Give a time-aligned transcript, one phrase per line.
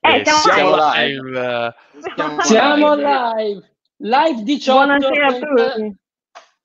[0.00, 1.30] Eh, eh, siamo, siamo live.
[1.30, 1.74] live.
[2.14, 3.70] Siamo, siamo live.
[3.96, 5.74] Live 18 senza,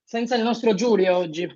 [0.04, 1.48] senza il nostro Giulio oggi.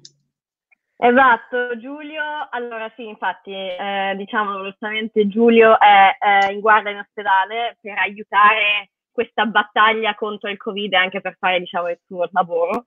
[0.96, 7.78] Esatto, Giulio, allora sì, infatti, eh, diciamo velocemente, Giulio è, è, in guardia in ospedale
[7.82, 12.86] per aiutare questa battaglia contro il Covid e anche per fare, diciamo, il suo lavoro.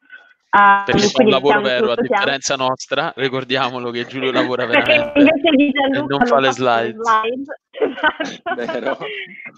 [0.49, 2.69] Uh, Perché fa un lavoro vero, a differenza siamo.
[2.69, 6.97] nostra, ricordiamo che Giulio lavora veramente e non fa le slide.
[6.97, 7.61] slide.
[8.57, 9.05] Esatto.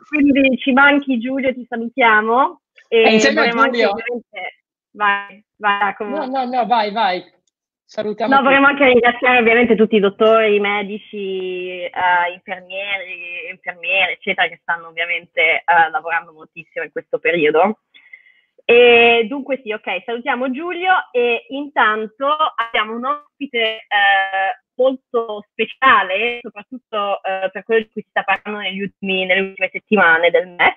[0.09, 2.63] Quindi ci manchi Giulio, ti salutiamo.
[2.89, 3.95] E, e insieme a Giulio.
[4.91, 7.23] Vai, vai, no, no, no, vai, vai.
[7.85, 8.35] Salutiamo.
[8.35, 14.59] No, vorremmo anche ringraziare ovviamente tutti i dottori, i medici, uh, infermieri, infermiere, eccetera, che
[14.61, 17.79] stanno ovviamente uh, lavorando moltissimo in questo periodo.
[18.71, 27.23] E dunque sì, ok, salutiamo Giulio e intanto abbiamo un ospite eh, molto speciale, soprattutto
[27.23, 30.77] eh, per quello di cui si sta parlando ultimi, nelle ultime settimane del MES.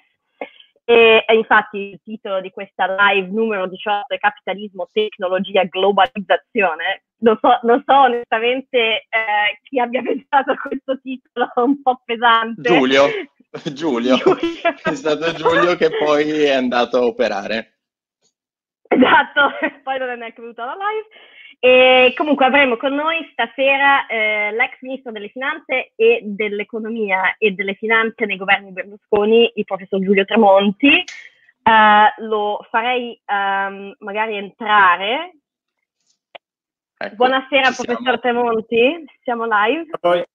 [0.86, 7.04] E, e, infatti il titolo di questa live numero 18 è Capitalismo, Tecnologia, Globalizzazione.
[7.24, 12.62] Non so, non so onestamente eh, chi abbia pensato a questo titolo un po' pesante.
[12.62, 13.04] Giulio.
[13.74, 14.16] Giulio.
[14.16, 14.76] Giulio.
[14.82, 17.80] è stato Giulio che poi è andato a operare.
[18.92, 19.52] Esatto,
[19.84, 21.08] poi non è neanche venuto alla live.
[21.64, 27.76] E comunque avremo con noi stasera eh, l'ex ministro delle finanze e dell'economia e delle
[27.76, 31.04] finanze nei governi Berlusconi, il professor Giulio Tremonti.
[31.64, 35.36] Uh, lo farei um, magari entrare.
[36.98, 39.86] Ecco, Buonasera professor Tremonti, siamo live.
[40.00, 40.26] Poi,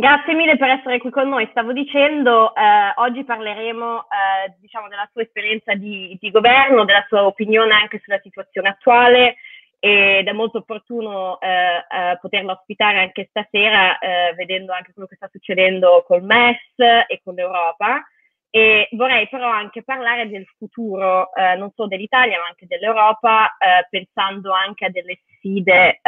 [0.00, 1.46] Grazie mille per essere qui con noi.
[1.50, 7.26] Stavo dicendo, eh, oggi parleremo eh, diciamo della sua esperienza di, di, governo, della sua
[7.26, 9.36] opinione anche sulla situazione attuale
[9.78, 15.16] ed è molto opportuno eh, eh poterlo ospitare anche stasera, eh, vedendo anche quello che
[15.16, 18.02] sta succedendo col MES e con l'Europa.
[18.48, 23.54] E vorrei però anche parlare del futuro, eh, non solo dell'Italia, ma anche dell'Europa,
[23.90, 26.00] pensando anche a delle sfide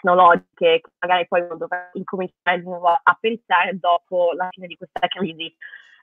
[0.00, 5.06] tecnologiche che magari poi dovrà incominciare di nuovo a pensare dopo la fine di questa
[5.06, 5.54] crisi.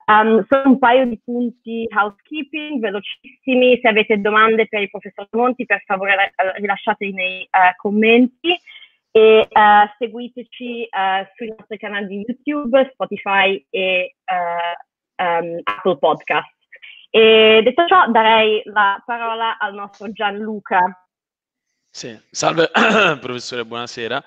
[0.05, 5.65] Um, sono un paio di punti housekeeping velocissimi, se avete domande per il professor Monti
[5.65, 8.57] per favore rilasciateli nei uh, commenti
[9.11, 14.15] e uh, seguiteci uh, sui nostri canali di YouTube, Spotify e
[15.17, 16.55] um, Apple Podcast.
[17.09, 21.06] E detto ciò darei la parola al nostro Gianluca
[21.97, 22.69] sì, salve
[23.19, 24.23] professore, buonasera.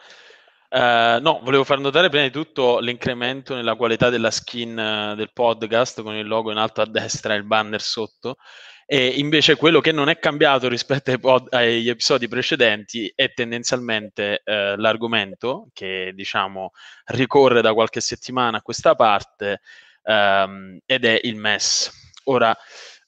[0.70, 5.30] Uh, no, volevo far notare prima di tutto l'incremento nella qualità della skin uh, del
[5.32, 8.38] podcast con il logo in alto a destra e il banner sotto.
[8.86, 14.74] E invece quello che non è cambiato rispetto pod- agli episodi precedenti è tendenzialmente uh,
[14.74, 16.72] l'argomento che diciamo
[17.04, 19.60] ricorre da qualche settimana a questa parte
[20.02, 21.98] um, ed è il MES.
[22.24, 22.56] Ora,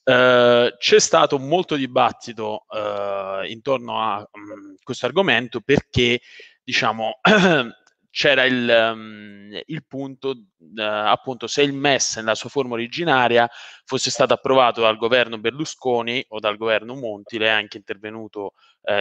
[0.05, 6.19] Uh, c'è stato molto dibattito uh, intorno a um, questo argomento perché,
[6.61, 7.19] diciamo,
[8.15, 13.49] c'era il, um, il punto, uh, appunto, se il MES nella sua forma originaria
[13.85, 18.53] fosse stato approvato dal governo Berlusconi o dal governo Monti, lei è anche intervenuto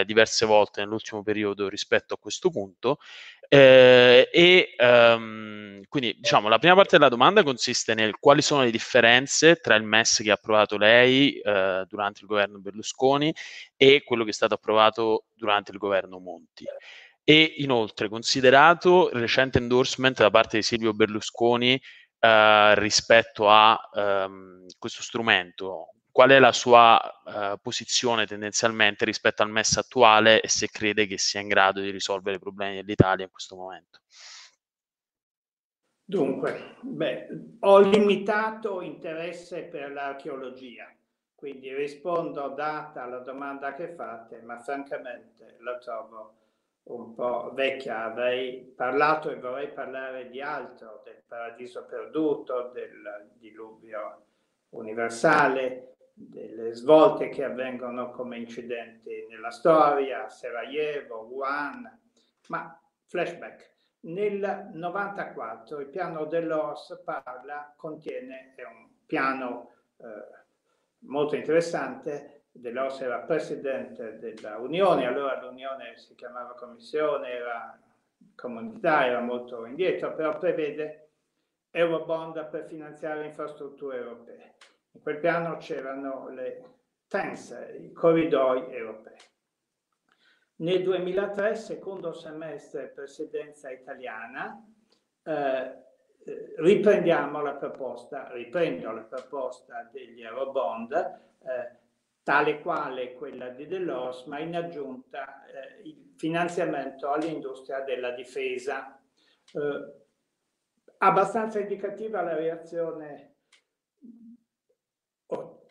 [0.07, 2.99] diverse volte nell'ultimo periodo rispetto a questo punto,
[3.49, 8.71] eh, e um, quindi diciamo la prima parte della domanda consiste nel quali sono le
[8.71, 13.35] differenze tra il MES che ha approvato lei eh, durante il governo Berlusconi
[13.77, 16.65] e quello che è stato approvato durante il governo Monti.
[17.25, 21.81] E inoltre, considerato il recente endorsement da parte di Silvio Berlusconi
[22.19, 29.51] eh, rispetto a um, questo strumento, qual è la sua uh, posizione tendenzialmente rispetto al
[29.51, 33.31] MES attuale e se crede che sia in grado di risolvere i problemi dell'Italia in
[33.31, 34.01] questo momento.
[36.05, 37.29] Dunque, beh,
[37.61, 40.95] ho limitato interesse per l'archeologia,
[41.35, 46.42] quindi rispondo data alla domanda che fate, ma francamente la trovo
[46.85, 48.05] un po' vecchia.
[48.05, 54.25] Avrei parlato e vorrei parlare di altro, del paradiso perduto, del diluvio
[54.71, 62.01] universale, delle svolte che avvengono come incidenti nella storia, Sarajevo, Wuhan,
[62.49, 63.71] ma flashback.
[64.01, 70.05] Nel 94 il piano dell'OS parla, contiene, è un piano eh,
[71.07, 77.81] molto interessante, dell'OS era presidente dell'Unione, allora l'Unione si chiamava Commissione, era
[78.35, 81.11] comunità, era molto indietro, però prevede
[81.71, 84.55] Eurobond per finanziare infrastrutture europee.
[84.93, 86.65] In quel piano c'erano le
[87.09, 89.17] TENS, i corridoi europei.
[90.57, 94.63] Nel 2003, secondo semestre presidenza italiana,
[95.25, 95.83] eh,
[96.59, 101.81] riprendiamo la proposta, riprendo la proposta degli Eurobond, eh,
[102.23, 109.01] tale quale quella di Delors, ma in aggiunta eh, il finanziamento all'industria della difesa.
[109.53, 110.01] Eh,
[110.99, 113.31] abbastanza indicativa la reazione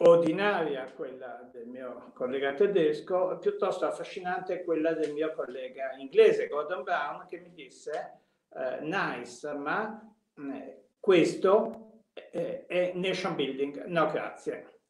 [0.03, 7.25] ordinaria, quella del mio collega tedesco, piuttosto affascinante quella del mio collega inglese, Gordon Brown,
[7.27, 8.19] che mi disse,
[8.49, 10.01] eh, nice, ma
[10.35, 14.80] eh, questo eh, è nation building, no grazie.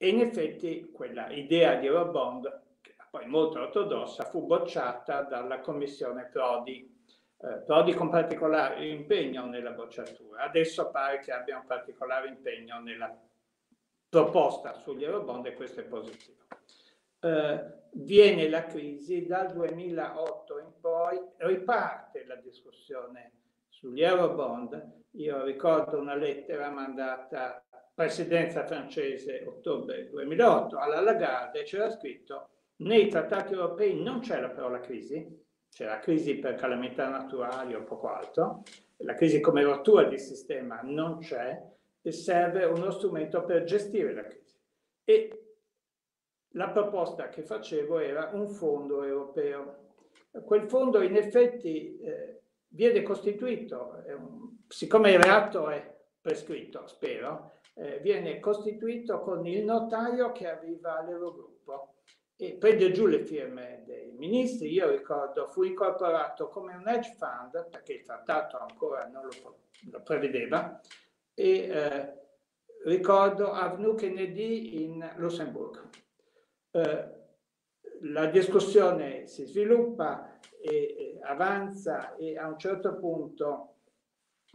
[0.00, 6.28] E in effetti quella idea di Eurobond, che poi molto ortodossa, fu bocciata dalla commissione
[6.32, 6.96] Prodi,
[7.40, 10.44] eh, Prodi con particolare impegno nella bocciatura.
[10.44, 13.12] Adesso pare che abbia un particolare impegno nella
[14.08, 16.44] proposta sugli Eurobond e questo è positivo.
[17.20, 17.64] Eh,
[17.94, 23.32] viene la crisi, dal 2008 in poi riparte la discussione
[23.68, 25.02] sugli Eurobond.
[25.12, 27.64] Io ricordo una lettera mandata
[27.98, 34.78] presidenza francese ottobre 2008 alla Lagarde c'era scritto nei trattati europei non c'è la parola
[34.78, 35.26] crisi,
[35.68, 38.62] c'è la crisi per calamità naturali o poco altro,
[38.98, 41.60] la crisi come rottura di sistema non c'è
[42.00, 44.56] e serve uno strumento per gestire la crisi.
[45.02, 45.54] E
[46.50, 49.94] la proposta che facevo era un fondo europeo.
[50.44, 58.00] Quel fondo in effetti eh, viene costituito, un, siccome il reato è prescritto, spero, eh,
[58.00, 61.94] viene costituito con il notaio che arriva all'Eurogruppo
[62.36, 64.72] e prende giù le firme dei ministri.
[64.72, 69.58] Io ricordo, fu incorporato come un hedge fund, perché il trattato ancora non lo,
[69.90, 70.80] lo prevedeva,
[71.34, 72.14] e eh,
[72.84, 75.90] ricordo Avenue Kennedy in Lussemburgo.
[76.70, 77.16] Eh,
[78.02, 83.74] la discussione si sviluppa e, avanza e a un certo punto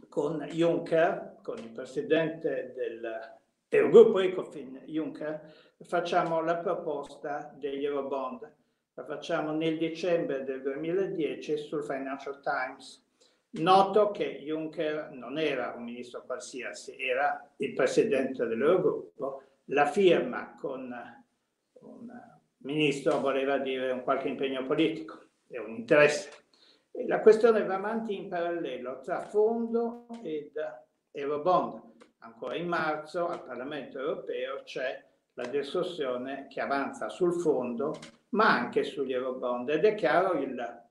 [0.08, 5.52] con Juncker, con il presidente del gruppo Ecofin Juncker,
[5.82, 8.50] facciamo la proposta degli Eurobond.
[8.94, 13.04] La facciamo nel dicembre del 2010 sul Financial Times.
[13.56, 19.42] Noto che Juncker non era un ministro qualsiasi, era il presidente dell'Eurogruppo.
[19.66, 20.92] La firma con
[21.80, 22.10] un
[22.58, 26.44] ministro voleva dire un qualche impegno politico e un interesse
[27.06, 30.52] la questione va avanti in parallelo tra fondo ed
[31.14, 31.80] Eurobond.
[32.18, 37.98] Ancora in marzo al Parlamento europeo c'è la discussione che avanza sul fondo,
[38.30, 39.68] ma anche sugli Eurobond.
[39.68, 40.82] Ed è chiaro il,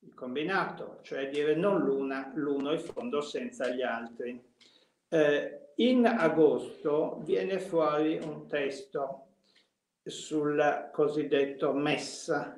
[0.00, 4.42] il combinato, cioè dire non l'una, l'uno il fondo senza gli altri.
[5.08, 9.28] Eh, in agosto viene fuori un testo
[10.02, 12.52] sul cosiddetto MES.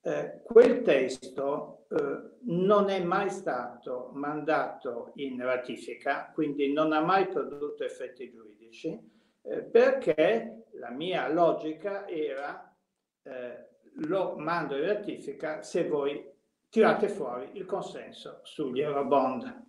[0.00, 7.28] Eh, quel testo eh, non è mai stato mandato in ratifica, quindi non ha mai
[7.28, 8.98] prodotto effetti giuridici,
[9.42, 12.76] eh, perché la mia logica era
[13.22, 13.68] eh,
[14.06, 16.24] lo mando in ratifica se voi
[16.68, 19.66] tirate fuori il consenso sugli Eurobond.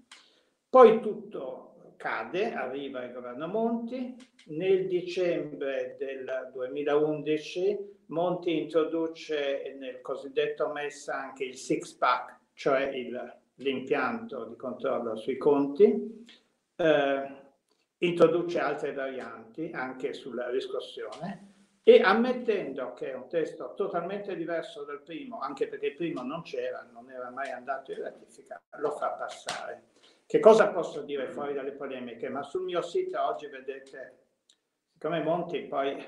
[0.69, 1.68] Poi tutto
[1.99, 4.15] cade, arriva il governo Monti,
[4.45, 12.89] nel dicembre del 2011 Monti introduce nel cosiddetto MES anche il six pack, cioè
[13.55, 16.25] l'impianto di controllo sui conti,
[16.75, 17.37] eh,
[17.97, 21.47] introduce altre varianti anche sulla riscossione.
[21.83, 26.41] E ammettendo che è un testo totalmente diverso dal primo, anche perché il primo non
[26.41, 29.83] c'era, non era mai andato in ratifica, lo fa passare.
[30.29, 32.29] Che cosa posso dire fuori dalle polemiche?
[32.29, 34.27] Ma sul mio sito oggi vedete,
[34.91, 36.05] siccome Monti poi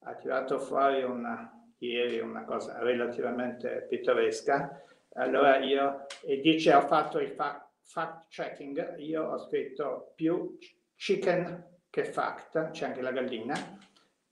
[0.00, 1.48] ha tirato fuori una,
[1.78, 4.82] ieri una cosa relativamente pittoresca.
[5.12, 10.58] Allora io, e dice ho fatto il fact, fact checking, io ho scritto più
[10.96, 13.54] chicken che fact, c'è anche la gallina.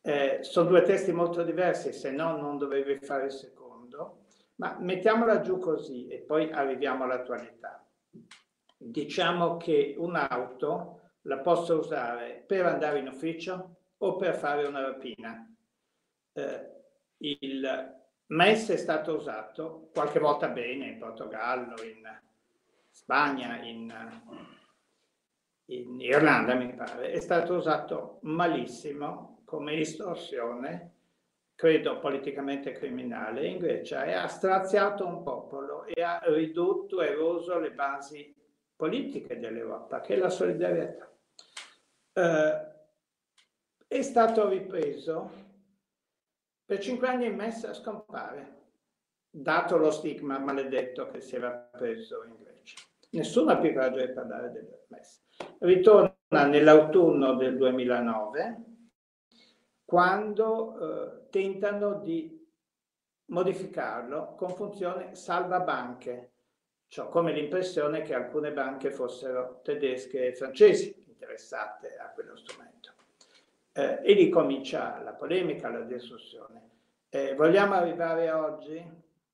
[0.02, 4.25] Eh, sono due testi molto diversi, se no non dovevi fare il secondo,
[4.56, 7.78] ma mettiamola giù così e poi arriviamo all'attualità.
[8.86, 15.50] Diciamo che un'auto la posso usare per andare in ufficio o per fare una rapina.
[16.34, 16.72] Eh,
[17.18, 22.02] il MES è stato usato qualche volta bene in Portogallo, in
[22.90, 23.90] Spagna, in,
[25.66, 30.92] in Irlanda mi pare, è stato usato malissimo come estorsione,
[31.54, 34.04] credo politicamente criminale in Grecia.
[34.04, 38.42] E ha straziato un popolo e ha ridotto eroso le basi
[38.76, 41.10] politiche dell'Europa, che è la solidarietà.
[42.12, 42.72] Eh,
[43.86, 45.30] è stato ripreso
[46.64, 48.62] per cinque anni il MES scompare,
[49.30, 52.76] dato lo stigma maledetto che si era preso in Grecia.
[53.10, 55.22] Nessuno ha più coraggio di parlare del MES.
[55.58, 58.64] Ritorna nell'autunno del 2009,
[59.84, 62.42] quando eh, tentano di
[63.26, 66.33] modificarlo con funzione salva banche.
[66.94, 72.92] Cioè, come l'impressione che alcune banche fossero tedesche e francesi interessate a quello strumento.
[73.72, 76.70] Eh, e lì comincia la polemica, la discussione.
[77.08, 78.80] Eh, vogliamo arrivare oggi,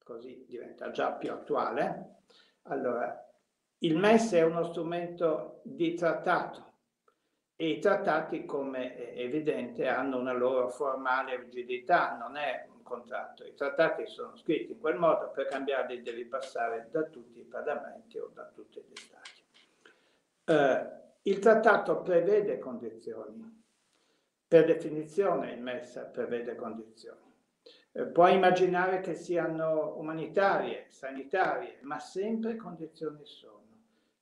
[0.02, 2.22] così diventa già più attuale.
[2.62, 3.30] Allora,
[3.80, 6.72] il MES è uno strumento di trattato
[7.56, 13.44] e i trattati, come è evidente, hanno una loro formale rigidità, non è contratto.
[13.44, 18.18] I trattati sono scritti in quel modo, per cambiarli devi passare da tutti i parlamenti
[18.18, 19.42] o da tutti gli stati.
[20.44, 23.62] Eh, il trattato prevede condizioni,
[24.48, 27.32] per definizione il MES prevede condizioni.
[27.92, 33.58] Eh, puoi immaginare che siano umanitarie, sanitarie, ma sempre condizioni sono.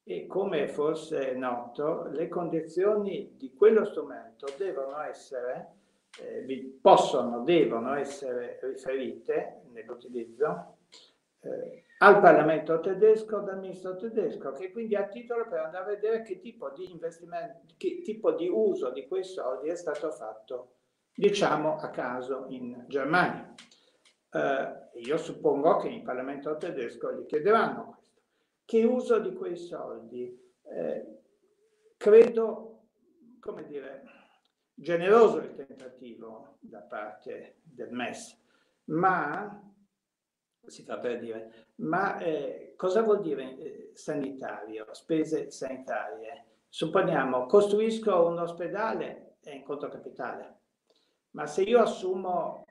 [0.04, 5.76] E come forse è noto, le condizioni di quello strumento devono essere,
[6.20, 10.76] eh, possono, devono essere riferite nell'utilizzo
[11.40, 16.22] eh, al Parlamento tedesco, dal ministro tedesco, che quindi ha titolo per andare a vedere
[16.22, 20.75] che tipo di investimento, che tipo di uso di quei soldi è stato fatto,
[21.12, 23.52] diciamo a caso, in Germania.
[24.30, 28.22] Eh, io suppongo che in Parlamento tedesco gli chiederanno questo.
[28.64, 30.38] Che uso di quei soldi?
[30.62, 31.18] Eh,
[31.96, 32.82] credo,
[33.40, 34.04] come dire,
[34.80, 38.37] generoso il tentativo da parte del MES,
[38.85, 39.62] ma
[40.66, 46.44] si fa per dire, ma eh, cosa vuol dire eh, sanitario, spese sanitarie?
[46.68, 50.61] Supponiamo, costruisco un ospedale, è in conto capitale,
[51.30, 52.64] ma se io assumo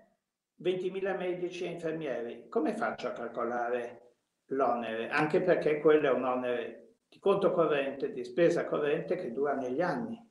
[0.62, 4.14] 20.000 medici e infermieri, come faccio a calcolare
[4.48, 5.10] l'onere?
[5.10, 9.82] Anche perché quello è un onere di conto corrente, di spesa corrente che dura negli
[9.82, 10.27] anni.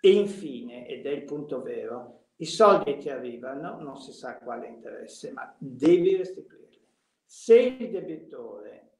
[0.00, 4.66] E infine, ed è il punto vero, i soldi ti arrivano, non si sa quale
[4.66, 6.68] interesse, ma devi restituire.
[7.22, 8.96] Se il debitore,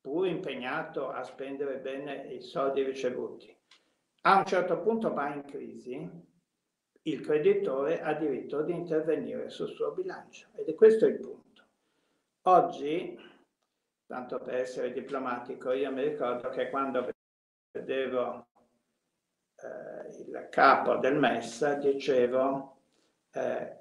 [0.00, 3.56] pur impegnato a spendere bene i soldi ricevuti,
[4.22, 6.10] a un certo punto va in crisi,
[7.02, 11.64] il creditore ha diritto di intervenire sul suo bilancio ed è questo il punto.
[12.42, 13.18] Oggi,
[14.06, 17.08] tanto per essere diplomatico, io mi ricordo che quando
[17.72, 18.46] vedevo
[19.62, 22.76] eh, il capo del MES, dicevo,
[23.32, 23.76] eh,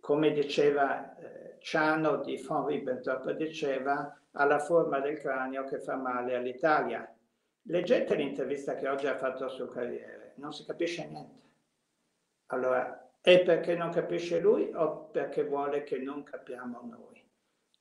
[0.00, 6.34] come diceva eh, Ciano di von Ribbentrop diceva alla forma del cranio che fa male
[6.34, 7.08] all'Italia.
[7.66, 11.40] Leggete l'intervista che oggi ha fatto sul Corriere, non si capisce niente.
[12.46, 17.24] Allora, è perché non capisce lui o perché vuole che non capiamo noi?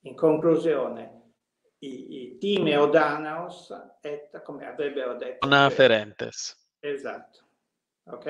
[0.01, 1.33] In conclusione,
[1.79, 5.47] i, i time Danaos et, come avrebbero detto...
[5.47, 6.60] Una ferentes.
[6.81, 7.39] Esatto.
[8.05, 8.25] Ok?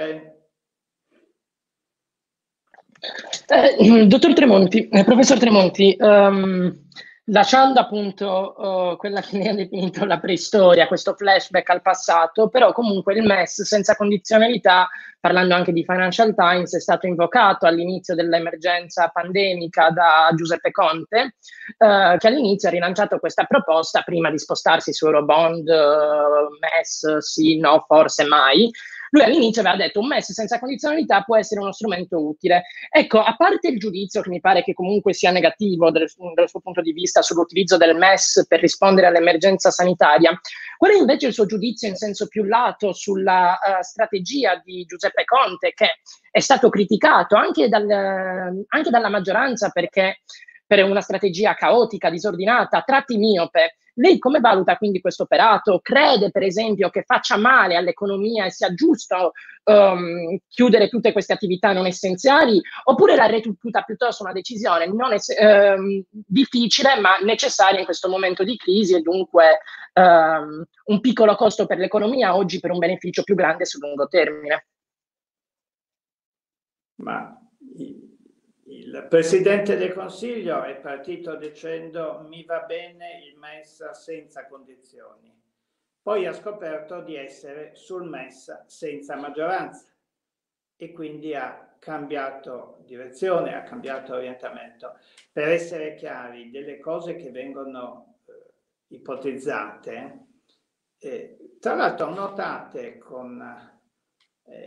[3.47, 6.80] Eh, dottor Tremonti, eh, professor Tremonti, um,
[7.31, 12.71] lasciando appunto uh, quella che ne ha definito la preistoria, questo flashback al passato, però
[12.73, 19.07] comunque il MES senza condizionalità, parlando anche di Financial Times, è stato invocato all'inizio dell'emergenza
[19.07, 21.35] pandemica da Giuseppe Conte,
[21.77, 27.57] uh, che all'inizio ha rilanciato questa proposta prima di spostarsi su Eurobond, uh, MES, sì,
[27.57, 28.69] no, forse mai,
[29.11, 32.63] lui all'inizio aveva detto un MES senza condizionalità può essere uno strumento utile.
[32.89, 36.61] Ecco, a parte il giudizio che mi pare che comunque sia negativo dal, dal suo
[36.61, 40.39] punto di vista sull'utilizzo del MES per rispondere all'emergenza sanitaria,
[40.77, 45.25] qual è invece il suo giudizio in senso più lato sulla uh, strategia di Giuseppe
[45.25, 45.99] Conte che
[46.31, 50.21] è stato criticato anche, dal, anche dalla maggioranza perché
[50.65, 53.75] per una strategia caotica, disordinata, tratti miope.
[53.95, 55.79] Lei come valuta quindi questo operato?
[55.81, 59.33] Crede, per esempio, che faccia male all'economia e sia giusto
[59.65, 62.61] um, chiudere tutte queste attività non essenziali?
[62.85, 68.43] Oppure la reputa piuttosto una decisione non es- um, difficile ma necessaria in questo momento
[68.43, 69.59] di crisi e dunque
[69.93, 74.65] um, un piccolo costo per l'economia oggi per un beneficio più grande sul lungo termine?
[76.95, 77.40] Ma
[78.91, 85.33] il Presidente del Consiglio è partito dicendo mi va bene il MES senza condizioni.
[86.01, 89.85] Poi ha scoperto di essere sul MES senza maggioranza
[90.75, 94.97] e quindi ha cambiato direzione, ha cambiato orientamento.
[95.31, 100.25] Per essere chiari, delle cose che vengono eh, ipotizzate,
[100.97, 103.70] eh, tra l'altro notate con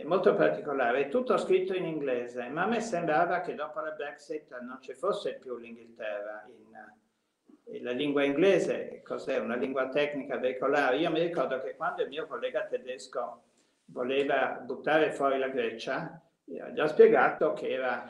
[0.03, 4.57] molto particolare, è tutto scritto in inglese, ma a me sembrava che dopo la Brexit
[4.61, 9.37] non ci fosse più l'Inghilterra in, la lingua inglese cos'è?
[9.37, 10.97] Una lingua tecnica veicolare.
[10.97, 13.43] Io mi ricordo che quando il mio collega tedesco
[13.85, 18.07] voleva buttare fuori la Grecia, gli ho spiegato che era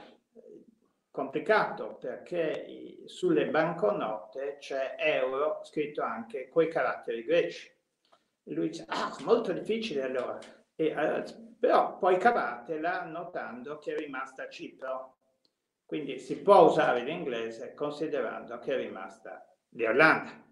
[1.10, 7.74] complicato perché sulle banconote c'è euro scritto anche coi caratteri greci.
[8.50, 10.38] Lui dice, ah, molto difficile allora.
[10.75, 11.24] E, eh,
[11.66, 15.18] però poi cavatela notando che è rimasta Cipro.
[15.84, 20.44] Quindi si può usare l'inglese considerando che è rimasta l'Irlanda.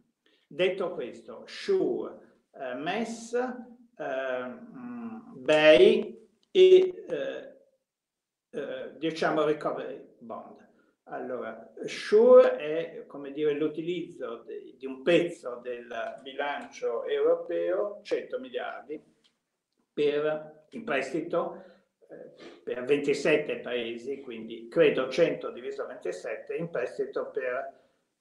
[0.48, 7.58] Detto questo, sure, eh, mess, eh, mm, bay e eh,
[8.50, 10.67] eh, diciamo recovery bond.
[11.05, 19.00] Allora, sure è come dire l'utilizzo di, di un pezzo del bilancio europeo, 100 miliardi,
[19.93, 21.63] per in prestito
[22.07, 27.73] eh, per 27 paesi, quindi credo 100 diviso 27 in prestito per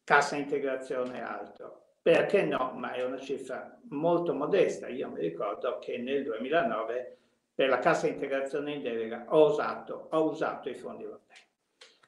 [0.05, 1.81] cassa integrazione e altro.
[2.03, 2.73] Perché no?
[2.75, 4.89] Ma è una cifra molto modesta.
[4.89, 7.19] Io mi ricordo che nel 2009
[7.55, 11.37] per la cassa integrazione in delega ho usato, ho usato i fondi europei.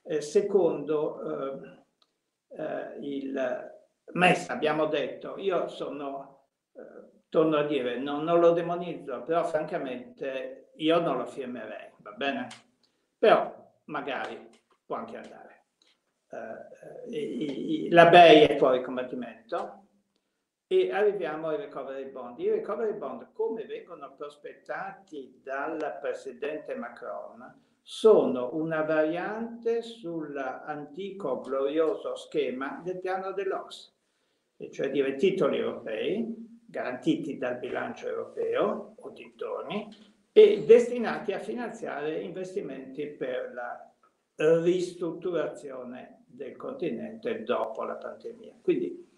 [0.02, 3.72] Eh, secondo eh, eh, il
[4.12, 10.70] MES, abbiamo detto, io sono, eh, torno a dire, non, non lo demonizzo, però francamente
[10.76, 12.46] io non lo firmerei, va bene?
[13.18, 14.50] Però magari
[14.86, 15.64] può anche andare.
[16.28, 19.86] Uh, la BEI è fuori combattimento
[20.68, 22.38] e arriviamo ai recovery bond.
[22.38, 32.80] I recovery bond, come vengono prospettati dal presidente Macron, sono una variante sull'antico glorioso schema
[32.84, 33.92] del piano dell'OS,
[34.56, 39.88] e cioè dire titoli europei garantiti dal bilancio europeo o dintorni
[40.32, 43.88] e destinati a finanziare investimenti per la
[44.36, 48.54] ristrutturazione del continente dopo la pandemia.
[48.60, 49.08] Quindi,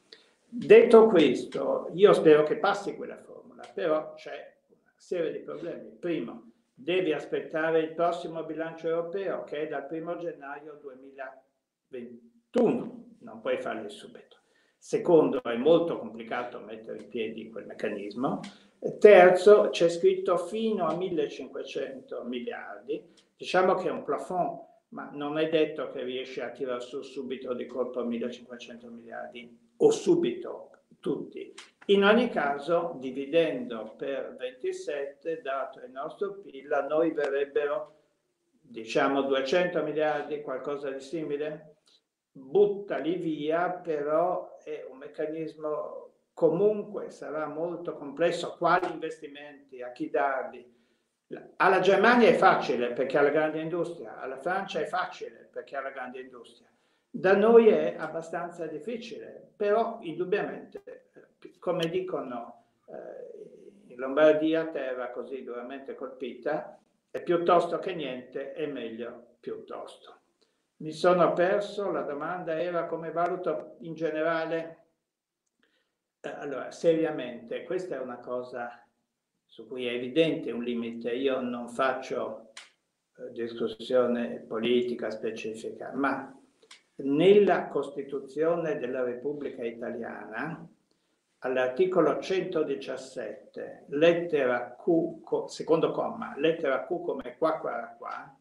[0.46, 5.88] detto questo, io spero che passi quella formula, però c'è una serie di problemi.
[5.98, 13.58] Primo, devi aspettare il prossimo bilancio europeo che è dal 1 gennaio 2021, non puoi
[13.58, 14.36] farlo subito.
[14.78, 18.40] Secondo, è molto complicato mettere in piedi quel meccanismo.
[18.98, 23.02] Terzo, c'è scritto fino a 1500 miliardi,
[23.36, 24.60] diciamo che è un plafond,
[24.90, 29.90] ma non è detto che riesci a tirare su subito di colpo 1500 miliardi o
[29.90, 31.52] subito tutti.
[31.86, 37.94] In ogni caso, dividendo per 27, dato il nostro PIL, a noi verrebbero
[38.60, 41.75] diciamo 200 miliardi, qualcosa di simile,
[42.36, 50.74] buttali via, però è un meccanismo comunque sarà molto complesso, quali investimenti, a chi darli.
[51.56, 55.80] Alla Germania è facile perché ha la grande industria, alla Francia è facile perché ha
[55.80, 56.68] la grande industria.
[57.08, 61.08] Da noi è abbastanza difficile, però indubbiamente,
[61.58, 66.78] come dicono eh, in Lombardia, terra così duramente colpita,
[67.10, 70.16] è piuttosto che niente, è meglio piuttosto.
[70.78, 74.84] Mi sono perso, la domanda era come valuto in generale.
[76.20, 78.86] Eh, allora, seriamente, questa è una cosa
[79.46, 81.14] su cui è evidente un limite.
[81.14, 82.52] Io non faccio
[83.16, 86.30] eh, discussione politica specifica, ma
[86.96, 90.62] nella Costituzione della Repubblica Italiana,
[91.38, 98.35] all'articolo 117, lettera Q, secondo comma, lettera Q come qua, qua, qua,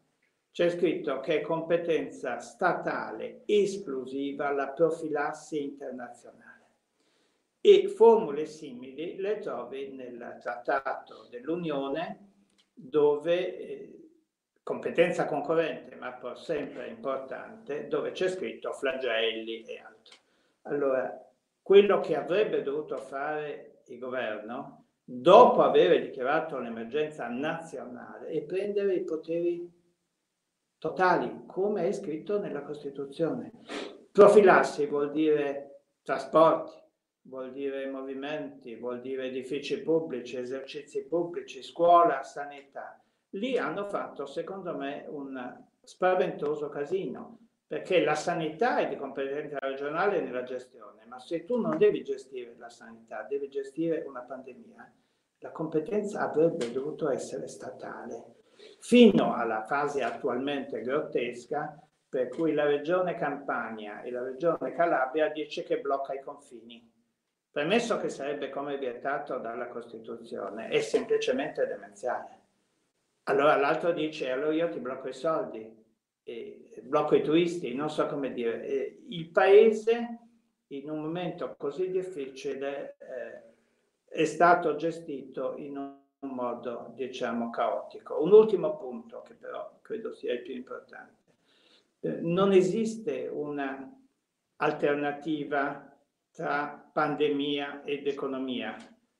[0.56, 6.70] c'è scritto che è competenza statale esclusiva la profilassi internazionale
[7.60, 12.30] e formule simili le trovi nel trattato dell'Unione
[12.72, 14.08] dove eh,
[14.62, 20.14] competenza concorrente ma pur sempre importante dove c'è scritto flagelli e altro.
[20.62, 21.22] Allora,
[21.60, 29.04] quello che avrebbe dovuto fare il governo dopo aver dichiarato l'emergenza nazionale è prendere i
[29.04, 29.84] poteri
[30.78, 33.52] totali, come è scritto nella Costituzione.
[34.10, 36.72] Profilassi vuol dire trasporti,
[37.22, 43.00] vuol dire movimenti, vuol dire edifici pubblici, esercizi pubblici, scuola, sanità.
[43.30, 50.20] Lì hanno fatto, secondo me, un spaventoso casino, perché la sanità è di competenza regionale
[50.20, 54.92] nella gestione, ma se tu non devi gestire la sanità, devi gestire una pandemia,
[55.40, 58.34] la competenza avrebbe dovuto essere statale
[58.80, 65.62] fino alla fase attualmente grottesca per cui la regione Campania e la regione Calabria dice
[65.62, 66.92] che blocca i confini.
[67.50, 72.40] Premesso che sarebbe come vietato dalla Costituzione, è semplicemente demenziale.
[73.24, 75.84] Allora l'altro dice, allora io ti blocco i soldi,
[76.82, 78.64] blocco i turisti, non so come dire.
[79.08, 80.18] Il paese
[80.68, 83.42] in un momento così difficile eh,
[84.08, 88.22] è stato gestito in un modo, diciamo, caotico.
[88.22, 91.34] Un ultimo punto che però credo sia il più importante.
[92.00, 95.90] Eh, non esiste un'alternativa
[96.32, 98.76] tra pandemia ed economia.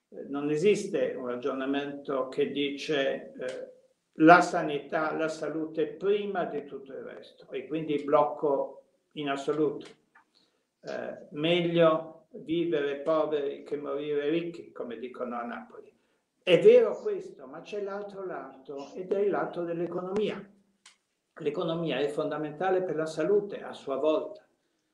[0.08, 3.72] Eh, non esiste un ragionamento che dice eh,
[4.18, 10.04] la sanità, la salute prima di tutto il resto e quindi blocco in assoluto.
[11.30, 15.92] Meglio vivere poveri che morire ricchi, come dicono a Napoli.
[16.46, 20.40] È vero questo, ma c'è l'altro lato ed è il lato dell'economia.
[21.40, 24.46] L'economia è fondamentale per la salute a sua volta,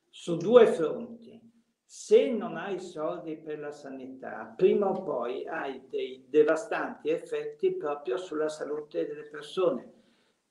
[0.09, 1.39] su due fronti.
[1.85, 8.17] Se non hai soldi per la sanità, prima o poi hai dei devastanti effetti proprio
[8.17, 9.93] sulla salute delle persone.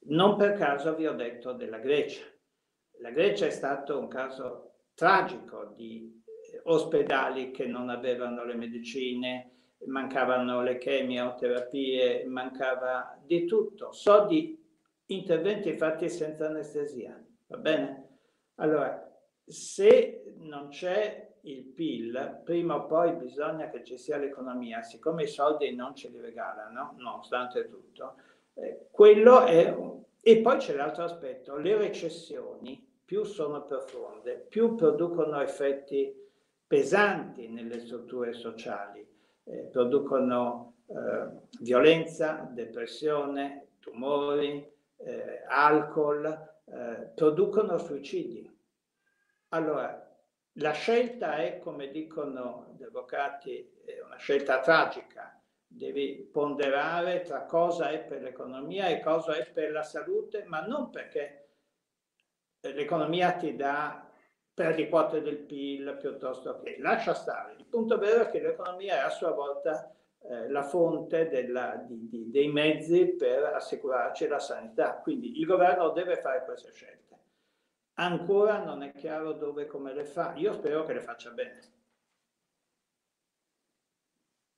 [0.02, 2.26] Non per caso vi ho detto della Grecia.
[3.00, 6.22] La Grecia è stato un caso tragico di
[6.62, 9.52] ospedali che non avevano le medicine,
[9.86, 13.92] mancavano le chemioterapie, mancava di tutto.
[13.92, 14.60] So di
[15.06, 18.08] interventi fatti senza anestesia, va bene?
[18.56, 19.10] Allora,
[19.44, 25.28] se non c'è il PIL, prima o poi bisogna che ci sia l'economia, siccome i
[25.28, 28.14] soldi non ce li regalano, nonostante tutto,
[28.54, 29.74] eh, quello è...
[30.24, 36.14] E poi c'è l'altro aspetto, le recessioni più sono profonde, più producono effetti
[36.64, 39.04] pesanti nelle strutture sociali
[39.44, 41.28] eh, producono eh,
[41.60, 48.50] violenza, depressione, tumori, eh, alcol, eh, producono suicidi.
[49.48, 49.98] Allora,
[50.56, 55.40] la scelta è, come dicono gli avvocati, è una scelta tragica.
[55.66, 60.90] Devi ponderare tra cosa è per l'economia e cosa è per la salute, ma non
[60.90, 61.48] perché
[62.60, 64.11] l'economia ti dà
[64.54, 67.54] perdi quote del PIL piuttosto che lascia stare.
[67.58, 72.08] Il punto vero è che l'economia è a sua volta eh, la fonte della, di,
[72.08, 75.00] di, dei mezzi per assicurarci la sanità.
[75.00, 77.00] Quindi il governo deve fare queste scelte.
[77.94, 80.34] Ancora non è chiaro dove e come le fa.
[80.36, 81.60] Io spero che le faccia bene.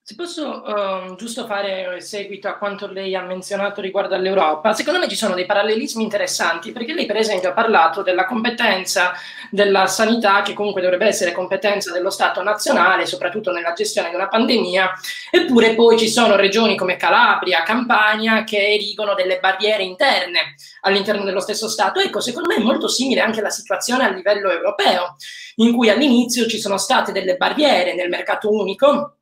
[0.06, 5.08] Se posso uh, giusto fare seguito a quanto lei ha menzionato riguardo all'Europa, secondo me
[5.08, 9.14] ci sono dei parallelismi interessanti, perché lei per esempio ha parlato della competenza
[9.50, 14.28] della sanità, che comunque dovrebbe essere competenza dello Stato nazionale, soprattutto nella gestione di una
[14.28, 14.92] pandemia,
[15.30, 21.40] eppure poi ci sono regioni come Calabria, Campania, che erigono delle barriere interne all'interno dello
[21.40, 22.00] stesso Stato.
[22.00, 25.16] Ecco, secondo me è molto simile anche la situazione a livello europeo,
[25.54, 29.13] in cui all'inizio ci sono state delle barriere nel mercato unico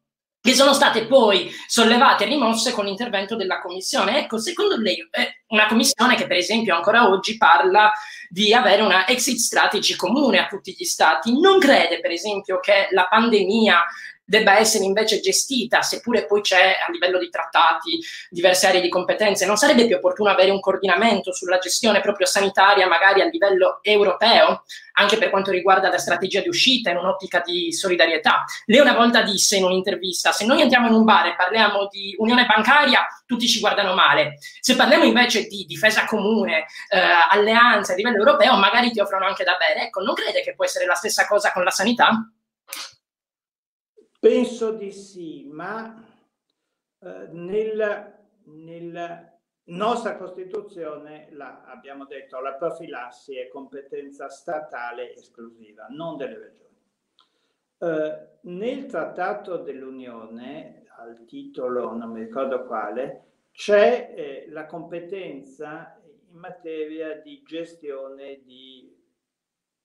[0.42, 4.18] che sono state poi sollevate e rimosse con l'intervento della Commissione.
[4.18, 7.92] Ecco, secondo lei, eh, una Commissione che per esempio ancora oggi parla
[8.28, 12.88] di avere una exit strategy comune a tutti gli Stati, non crede per esempio che
[12.90, 13.84] la pandemia
[14.32, 19.44] debba essere invece gestita, seppure poi c'è a livello di trattati diverse aree di competenze,
[19.44, 24.64] non sarebbe più opportuno avere un coordinamento sulla gestione proprio sanitaria, magari a livello europeo,
[24.94, 28.44] anche per quanto riguarda la strategia di uscita in un'ottica di solidarietà.
[28.64, 32.14] Lei una volta disse in un'intervista, se noi andiamo in un bar e parliamo di
[32.16, 34.38] unione bancaria, tutti ci guardano male.
[34.60, 39.44] Se parliamo invece di difesa comune, eh, alleanza a livello europeo, magari ti offrono anche
[39.44, 39.88] da bere.
[39.88, 42.32] Ecco, non crede che può essere la stessa cosa con la sanità?
[44.22, 46.00] Penso di sì, ma
[47.00, 49.32] eh, nella nel
[49.64, 56.80] nostra Costituzione, la, abbiamo detto, la profilassi è competenza statale esclusiva, non delle regioni.
[57.78, 66.38] Eh, nel Trattato dell'Unione, al titolo non mi ricordo quale, c'è eh, la competenza in
[66.38, 68.91] materia di gestione di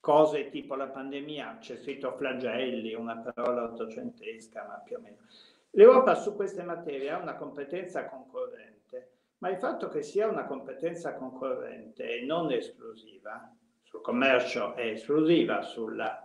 [0.00, 5.16] cose tipo la pandemia, c'è scritto flagelli, una parola ottocentesca, ma più o meno.
[5.70, 11.14] L'Europa su queste materie ha una competenza concorrente, ma il fatto che sia una competenza
[11.14, 16.20] concorrente e non esclusiva, sul commercio è esclusiva, sulla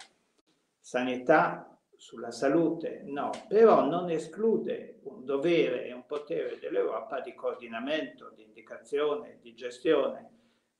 [0.79, 8.31] sanità, sulla salute no, però non esclude un dovere e un potere dell'Europa di coordinamento,
[8.35, 10.29] di indicazione, di gestione.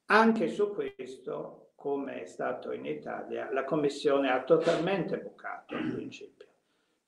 [0.05, 6.47] Anche su questo come è stato in Italia, la Commissione ha totalmente bucato il principio.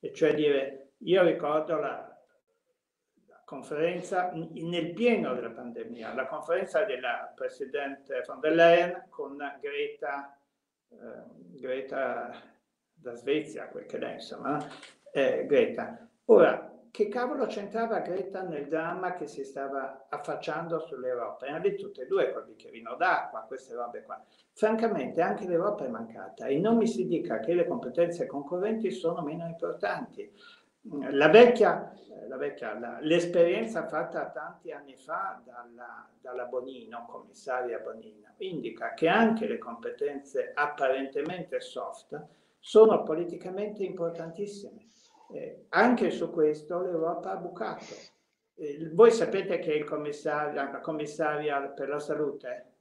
[0.01, 2.13] E cioè dire, io ricordo la,
[3.27, 10.37] la conferenza nel pieno della pandemia, la conferenza della Presidente von der Leyen con Greta,
[10.89, 10.97] eh,
[11.59, 12.31] Greta
[12.93, 14.57] da Svezia, quel che è, insomma,
[15.13, 16.05] eh, Greta.
[16.25, 21.45] Ora, che cavolo c'entrava Greta nel dramma che si stava affacciando sull'Europa?
[21.45, 24.23] Erano di tutte e due col bicchierino d'acqua, queste robe qua.
[24.53, 29.21] Francamente anche l'Europa è mancata e non mi si dica che le competenze concorrenti sono
[29.23, 30.31] meno importanti.
[31.09, 31.91] La vecchia,
[32.29, 39.09] la vecchia la, l'esperienza fatta tanti anni fa dalla, dalla Bonino, commissaria Bonino, indica che
[39.09, 42.25] anche le competenze apparentemente soft
[42.57, 44.93] sono politicamente importantissime.
[45.33, 47.93] Eh, anche su questo l'Europa ha bucato.
[48.55, 52.75] Eh, voi sapete che il commissario, la commissaria per la salute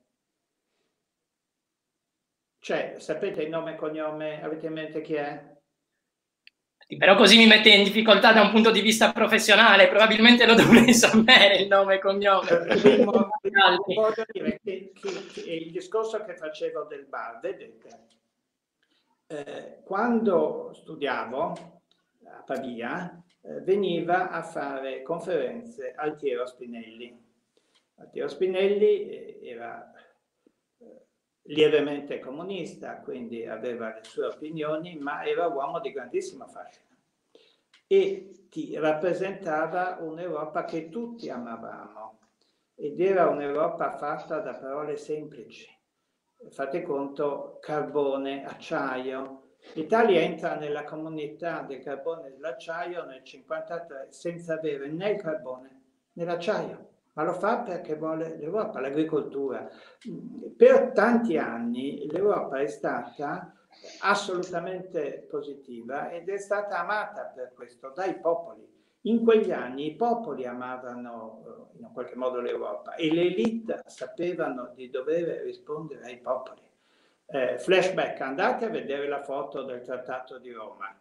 [2.65, 4.43] cioè, sapete il nome e cognome?
[4.43, 5.53] Avete in mente chi è?
[6.97, 10.95] Però così mi mette in difficoltà da un punto di vista professionale, probabilmente lo dovrei
[10.97, 12.49] sapere il nome e cognome.
[12.49, 18.07] Eh, voglio dire che, che, che, il discorso che facevo del bar, vedete,
[19.27, 21.74] eh, quando studiavo
[22.27, 27.23] a Pavia, eh, veniva a fare conferenze Altiero Spinelli.
[27.97, 29.93] Altiero Spinelli eh, era
[31.47, 36.95] lievemente comunista, quindi aveva le sue opinioni, ma era uomo di grandissima fascino
[37.87, 42.19] e ti rappresentava un'Europa che tutti amavamo
[42.75, 45.71] ed era un'Europa fatta da parole semplici.
[46.51, 49.44] Fate conto, carbone, acciaio.
[49.73, 55.81] L'Italia entra nella comunità del carbone e dell'acciaio nel 1953 senza avere né il carbone
[56.13, 59.69] né l'acciaio ma lo fa perché vuole l'Europa, l'agricoltura.
[60.57, 63.53] Per tanti anni l'Europa è stata
[64.01, 68.73] assolutamente positiva ed è stata amata per questo dai popoli.
[69.03, 74.73] In quegli anni i popoli amavano eh, in qualche modo l'Europa e le elite sapevano
[74.75, 76.63] di dover rispondere ai popoli.
[77.27, 80.95] Eh, flashback, andate a vedere la foto del Trattato di Roma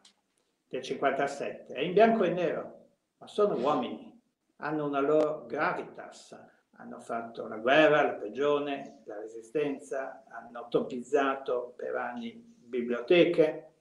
[0.68, 2.86] del 57, è in bianco e nero,
[3.18, 4.12] ma sono uomini.
[4.58, 6.36] Hanno una loro gravitas,
[6.78, 13.74] hanno fatto la guerra, la prigione, la resistenza, hanno topizzato per anni biblioteche.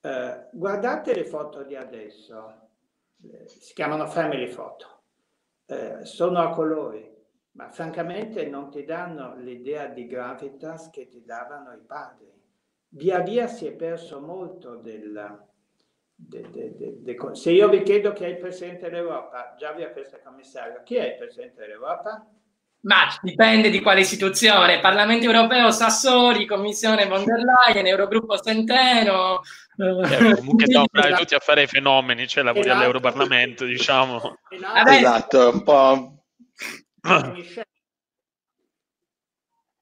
[0.00, 2.68] Eh, guardate le foto di adesso,
[3.22, 5.02] eh, si chiamano family photo,
[5.66, 7.07] eh, sono a colori,
[7.58, 12.32] ma francamente non ti danno l'idea di gravitas che ti davano i padri.
[12.90, 15.46] Via via si è perso molto del,
[16.20, 19.90] De, de, de, se io vi chiedo chi è il Presidente dell'Europa, già vi ha
[19.90, 22.26] questo commissario, chi è il Presidente dell'Europa?
[22.80, 29.42] Ma dipende di quale istituzione, Parlamento europeo Sassoli, Commissione von der Leyen, Eurogruppo Centeno.
[29.76, 34.38] Eh, comunque stiamo bravi tutti a fare i fenomeni, c'è cioè lavori all'Europarlamento, diciamo.
[34.86, 36.12] Esatto, un po'...
[37.02, 37.64] Michel.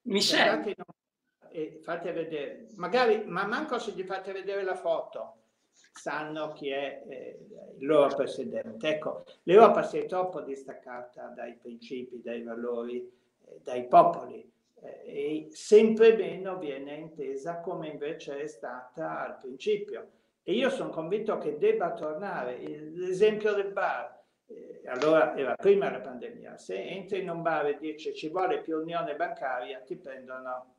[0.03, 0.75] Michel.
[1.83, 5.37] Fate vedere, magari, ma manco se gli fate vedere la foto
[5.93, 7.39] sanno chi è eh,
[7.79, 8.89] il loro presidente.
[8.89, 14.49] Ecco, l'Europa si è troppo distaccata dai principi, dai valori, eh, dai popoli
[14.83, 20.11] eh, e sempre meno viene intesa come invece è stata al principio.
[20.43, 22.59] E io sono convinto che debba tornare.
[22.59, 24.16] L'esempio del bar,
[24.87, 28.79] allora era prima la pandemia, se entri in un bar e dici ci vuole più
[28.79, 30.75] unione bancaria, ti prendono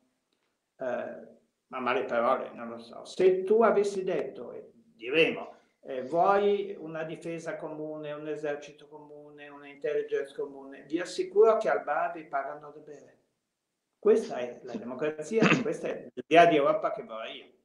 [0.78, 1.36] eh,
[1.68, 3.04] ma male parole, non lo so.
[3.04, 10.82] Se tu avessi detto, diremo, eh, vuoi una difesa comune, un esercito comune, un'intelligence comune,
[10.82, 13.16] vi assicuro che al bar vi pagano da bere.
[13.98, 17.57] Questa è la democrazia, questa è l'idea di Europa che vorrei io.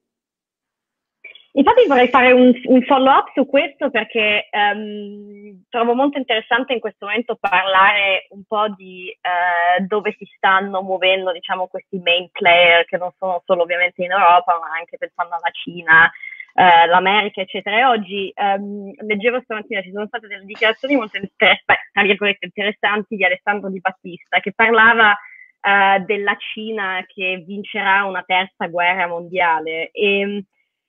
[1.56, 6.80] Infatti vorrei fare un, un follow up su questo perché um, trovo molto interessante in
[6.80, 12.86] questo momento parlare un po' di uh, dove si stanno muovendo diciamo, questi main player
[12.86, 16.12] che non sono solo ovviamente in Europa ma anche pensando alla Cina,
[16.56, 17.78] eh, l'America, eccetera.
[17.78, 23.80] E oggi ehm, leggevo stamattina, ci sono state delle dichiarazioni molto interessanti di Alessandro Di
[23.80, 25.16] Battista che parlava
[25.62, 29.92] eh, della Cina che vincerà una terza guerra mondiale.
[29.92, 30.46] E,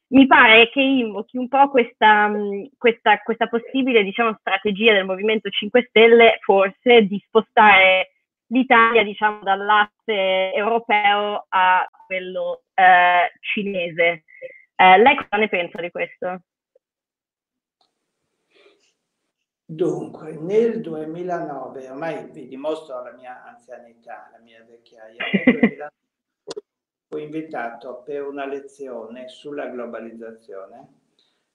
[0.09, 2.31] mi pare che invochi un po' questa,
[2.77, 8.11] questa, questa possibile diciamo, strategia del Movimento 5 Stelle, forse di spostare
[8.49, 14.25] l'Italia diciamo, dall'asse europeo a quello eh, cinese.
[14.77, 16.43] Eh, lei cosa ne pensa di questo?
[19.67, 26.04] Dunque, nel 2009, ormai vi dimostro la mia anzianità, la mia vecchiaia, nel 2009 fui
[27.17, 31.03] invitato per una lezione sulla globalizzazione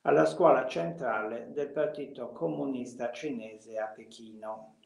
[0.02, 4.78] alla scuola centrale del Partito Comunista Cinese a Pechino.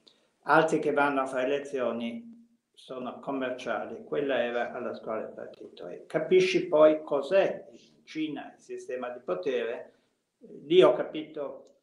[0.43, 2.31] Altri che vanno a fare lezioni
[2.73, 5.87] sono commerciali, quella era alla scuola del partito.
[5.87, 7.67] E capisci poi cos'è
[8.03, 9.93] Cina, il sistema di potere,
[10.63, 11.73] lì ho capito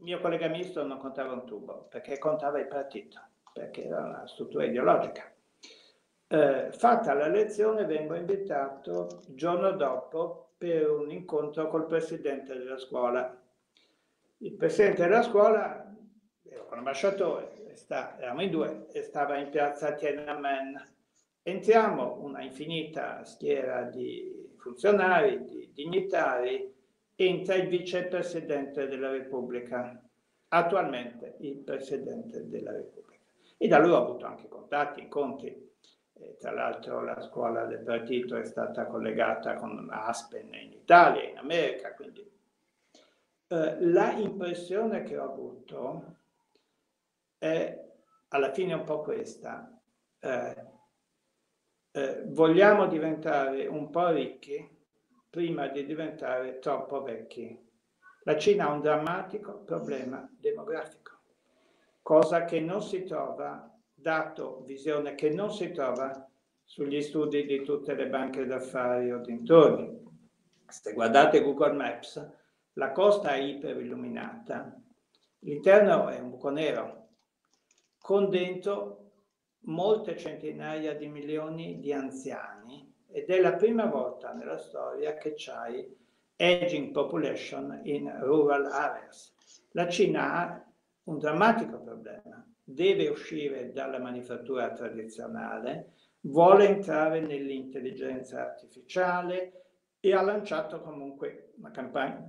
[0.00, 3.20] mio collega ministro non contava un tubo, perché contava il partito,
[3.52, 5.31] perché era una struttura ideologica.
[6.32, 12.78] Eh, fatta la lezione vengo invitato il giorno dopo per un incontro col presidente della
[12.78, 13.38] scuola.
[14.38, 15.94] Il presidente della scuola,
[16.44, 20.94] ero con l'ambasciatore, sta, eravamo in due, e stava in piazza Tiananmen.
[21.42, 26.74] Entriamo, una infinita schiera di funzionari, di dignitari,
[27.14, 30.02] entra il vicepresidente della Repubblica,
[30.48, 33.20] attualmente il presidente della Repubblica.
[33.58, 35.71] E da lui ho avuto anche contatti, incontri
[36.22, 41.38] e tra l'altro la scuola del partito è stata collegata con Aspen in Italia, in
[41.38, 42.30] America, quindi
[43.48, 46.16] eh, la impressione che ho avuto
[47.38, 47.90] è
[48.28, 49.68] alla fine un po' questa.
[50.20, 50.70] Eh,
[51.90, 54.80] eh, vogliamo diventare un po' ricchi
[55.28, 57.70] prima di diventare troppo vecchi.
[58.24, 61.18] La Cina ha un drammatico problema demografico,
[62.00, 63.71] cosa che non si trova
[64.02, 66.28] dato visione che non si trova
[66.64, 70.00] sugli studi di tutte le banche d'affari o dintorni.
[70.66, 72.30] Se guardate Google Maps,
[72.74, 74.76] la costa è iperilluminata,
[75.40, 77.08] l'interno è un buco nero,
[77.98, 79.10] con dentro
[79.66, 85.96] molte centinaia di milioni di anziani ed è la prima volta nella storia che c'hai
[86.36, 89.32] aging population in rural areas.
[89.72, 90.64] La Cina ha
[91.04, 99.62] un drammatico problema deve uscire dalla manifattura tradizionale, vuole entrare nell'intelligenza artificiale
[100.00, 102.28] e ha lanciato comunque una campagna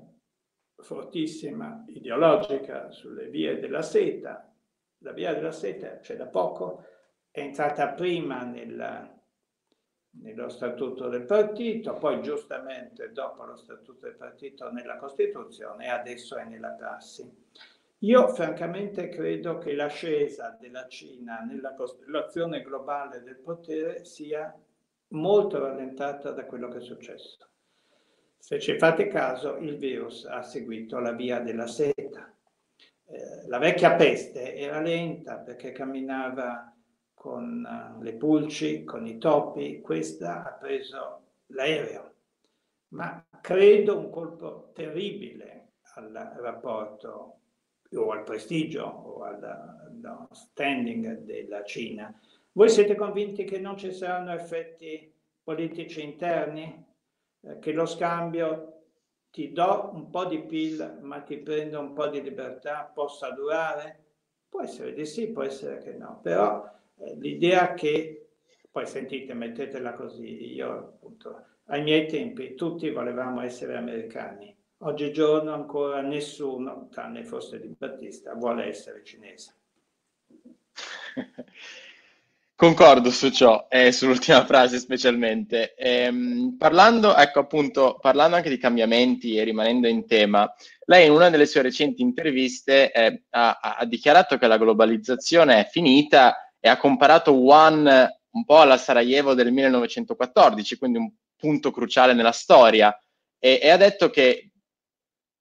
[0.78, 4.54] fortissima ideologica sulle vie della seta.
[5.00, 6.86] La via della seta c'è da poco,
[7.30, 9.12] è entrata prima nella,
[10.22, 16.38] nello statuto del partito, poi giustamente dopo lo statuto del partito nella Costituzione e adesso
[16.38, 17.30] è nella prassi.
[18.04, 24.54] Io francamente credo che l'ascesa della Cina nella costellazione globale del potere sia
[25.10, 27.38] molto rallentata da quello che è successo.
[28.38, 32.30] Se ci fate caso, il virus ha seguito la via della seta.
[33.06, 36.76] Eh, la vecchia peste era lenta perché camminava
[37.14, 42.16] con uh, le pulci, con i topi, questa ha preso l'aereo,
[42.90, 47.38] ma credo un colpo terribile al rapporto
[47.96, 52.14] o al prestigio o allo standing della Cina.
[52.52, 55.12] Voi siete convinti che non ci saranno effetti
[55.44, 56.86] politici interni?
[57.42, 58.82] Eh, che lo scambio
[59.32, 64.02] ti do un po' di PIL ma ti prendo un po' di libertà possa durare?
[64.48, 66.64] Può essere di sì, può essere che no, però
[67.00, 68.30] eh, l'idea che,
[68.70, 76.02] poi sentite, mettetela così, io appunto ai miei tempi tutti volevamo essere americani, Oggigiorno ancora
[76.02, 79.56] nessuno, tranne forse Di Battista, vuole essere cinese.
[82.54, 85.74] Concordo su ciò e sull'ultima frase specialmente.
[85.76, 90.54] Ehm, parlando, ecco appunto, parlando anche di cambiamenti e rimanendo in tema,
[90.86, 95.70] lei in una delle sue recenti interviste eh, ha, ha, dichiarato che la globalizzazione è
[95.70, 97.86] finita e ha comparato Wuhan
[98.32, 102.94] un po' alla Sarajevo del 1914, quindi un punto cruciale nella storia,
[103.40, 104.50] e, e ha detto che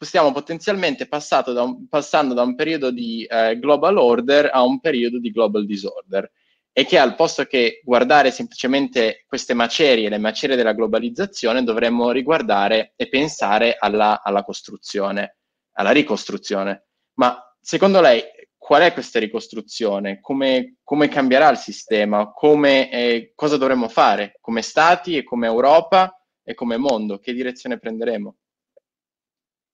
[0.05, 5.19] stiamo potenzialmente da un, passando da un periodo di eh, global order a un periodo
[5.19, 6.31] di global disorder
[6.73, 12.95] e che al posto che guardare semplicemente queste macerie, le macerie della globalizzazione, dovremmo riguardare
[12.97, 15.37] e pensare alla, alla costruzione,
[15.73, 16.87] alla ricostruzione.
[17.15, 18.23] Ma secondo lei
[18.57, 20.21] qual è questa ricostruzione?
[20.21, 22.31] Come, come cambierà il sistema?
[22.31, 27.19] Come, eh, cosa dovremmo fare come Stati e come Europa e come mondo?
[27.19, 28.37] Che direzione prenderemo?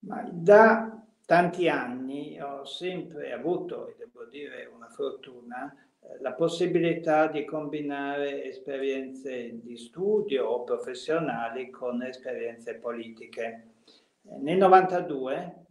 [0.08, 7.26] Ma da tanti anni ho sempre avuto, e devo dire una fortuna, eh, la possibilità
[7.26, 13.74] di combinare esperienze di studio o professionali con esperienze politiche.
[14.22, 15.64] Eh, nel 92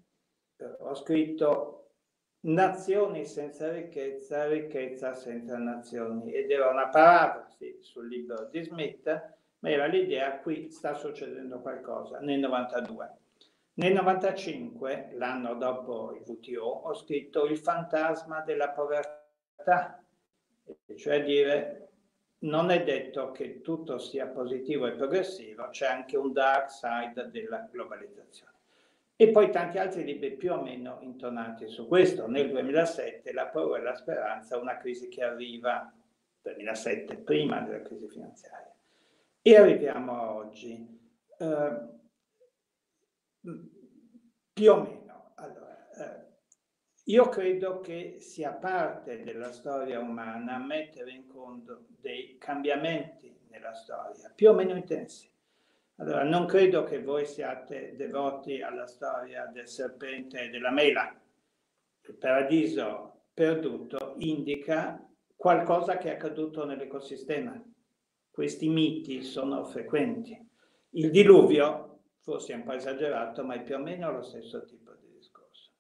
[0.58, 1.74] eh, ho scritto
[2.42, 9.70] Nazioni senza ricchezza, ricchezza senza nazioni ed era una parafrasi sul libro di Smith, ma
[9.70, 13.18] era l'idea qui sta succedendo qualcosa nel 92.
[13.78, 20.04] Nel 95, l'anno dopo il WTO, ho scritto Il fantasma della povertà,
[20.96, 21.90] cioè dire
[22.40, 27.68] non è detto che tutto sia positivo e progressivo, c'è anche un dark side della
[27.72, 28.54] globalizzazione.
[29.16, 32.28] E poi tanti altri libri più o meno intonati su questo.
[32.28, 35.94] Nel 2007 La paura e la speranza, una crisi che arriva,
[36.42, 38.74] 2007, prima della crisi finanziaria.
[39.40, 40.96] E arriviamo a oggi.
[41.38, 41.96] Uh,
[44.54, 45.32] più o meno.
[45.36, 46.26] Allora, eh,
[47.06, 54.32] io credo che sia parte della storia umana mettere in conto dei cambiamenti nella storia,
[54.36, 55.32] più o meno intensi.
[56.00, 61.12] Allora, non credo che voi siate devoti alla storia del serpente e della mela.
[62.02, 65.04] Il paradiso perduto indica
[65.36, 67.60] qualcosa che è accaduto nell'ecosistema.
[68.30, 70.38] Questi miti sono frequenti.
[70.92, 71.97] Il diluvio,
[72.28, 75.72] forse un po' esagerato, ma è più o meno lo stesso tipo di discorso.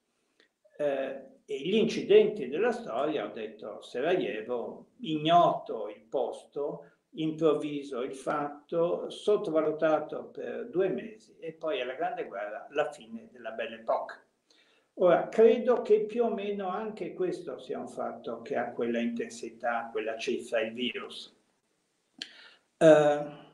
[0.77, 9.09] Eh, e gli incidenti della storia, ho detto Sarajevo, ignoto il posto, improvviso il fatto,
[9.09, 14.15] sottovalutato per due mesi e poi alla Grande Guerra la fine della Belle Époque.
[14.99, 19.89] Ora, credo che più o meno anche questo sia un fatto che ha quella intensità,
[19.91, 21.35] quella cifra, il virus.
[22.77, 23.46] Uh,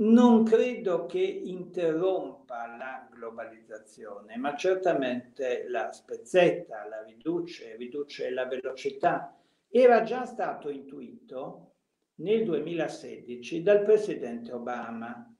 [0.00, 9.36] non credo che interrompa la globalizzazione, ma certamente la spezzetta, la riduce, riduce la velocità.
[9.68, 11.72] Era già stato intuito
[12.16, 15.34] nel 2016 dal presidente Obama.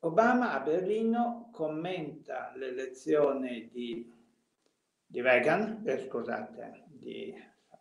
[0.00, 4.10] Obama a Berlino commenta l'elezione di,
[5.04, 7.32] di Reagan, eh, scusate, di,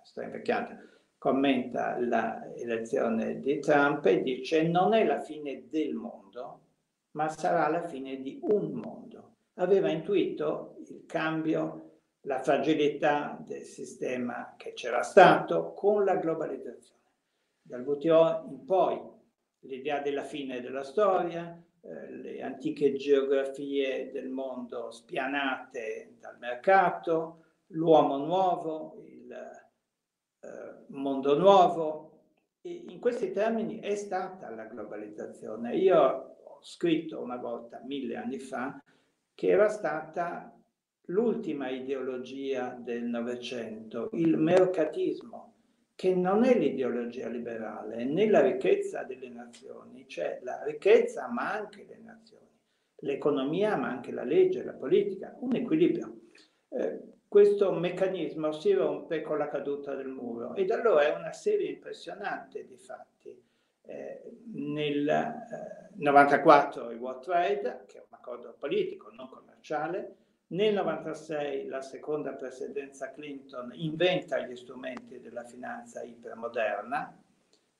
[0.03, 0.77] sto invecchiando,
[1.21, 6.61] commenta l'elezione di Trump e dice non è la fine del mondo,
[7.11, 9.35] ma sarà la fine di un mondo.
[9.57, 17.01] Aveva intuito il cambio, la fragilità del sistema che c'era stato con la globalizzazione
[17.61, 18.99] dal WTO in poi
[19.59, 28.17] l'idea della fine della storia, eh, le antiche geografie del mondo spianate dal mercato, l'uomo
[28.17, 29.69] nuovo, il
[30.41, 32.09] eh, mondo nuovo.
[32.61, 35.75] E in questi termini è stata la globalizzazione.
[35.77, 38.81] Io ho scritto una volta, mille anni fa,
[39.33, 40.55] che era stata
[41.05, 45.51] l'ultima ideologia del Novecento, il mercatismo
[45.95, 51.85] che non è l'ideologia liberale, né la ricchezza delle nazioni, cioè la ricchezza ma anche
[51.87, 52.47] le nazioni,
[53.01, 56.21] l'economia ma anche la legge, la politica, un equilibrio.
[56.69, 56.99] Eh,
[57.31, 62.65] questo meccanismo si rompe con la caduta del muro ed allora è una serie impressionante
[62.65, 63.41] di fatti.
[63.83, 64.21] Eh,
[64.53, 70.15] nel eh, 94 il World Trade, che è un accordo politico, non commerciale,
[70.47, 77.17] nel 96 la seconda presidenza Clinton inventa gli strumenti della finanza ipermoderna,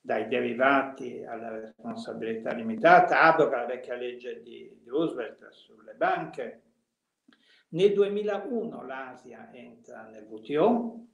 [0.00, 6.62] dai derivati alla responsabilità limitata, abroga la vecchia legge di, di Roosevelt sulle banche.
[7.72, 11.06] Nel 2001 l'Asia entra nel WTO,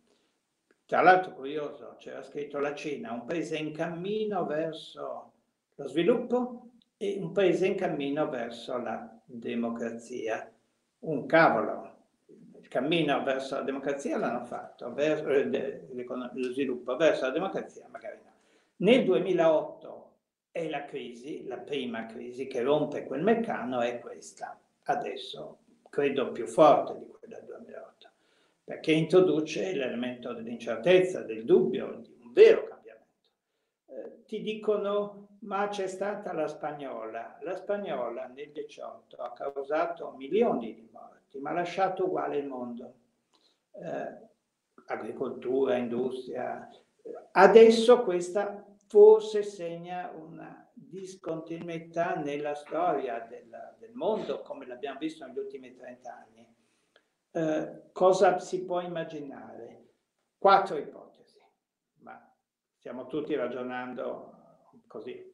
[0.86, 5.32] tra l'altro curioso, c'era scritto la Cina, un paese in cammino verso
[5.76, 10.50] lo sviluppo e un paese in cammino verso la democrazia
[11.00, 11.96] un cavolo.
[12.58, 18.18] Il cammino verso la democrazia l'hanno fatto, verso, eh, lo sviluppo verso la democrazia magari
[18.24, 18.32] no.
[18.78, 20.12] Nel 2008
[20.50, 24.58] è la crisi, la prima crisi che rompe quel meccano è questa.
[24.84, 25.58] Adesso
[25.98, 28.08] credo più forte di quella del 2008,
[28.62, 33.08] perché introduce l'elemento dell'incertezza, del dubbio, di un vero cambiamento.
[33.86, 37.40] Eh, ti dicono ma c'è stata la spagnola.
[37.42, 42.94] La spagnola nel 18 ha causato milioni di morti, ma ha lasciato uguale il mondo.
[43.72, 44.26] Eh,
[44.86, 46.68] agricoltura, industria.
[47.32, 55.38] Adesso questa forse segna una discontinuità nella storia del, del mondo, come l'abbiamo visto negli
[55.38, 56.56] ultimi 30 anni.
[57.30, 59.86] Eh, cosa si può immaginare?
[60.38, 61.40] Quattro ipotesi,
[62.00, 62.18] ma
[62.76, 64.32] stiamo tutti ragionando
[64.86, 65.32] così.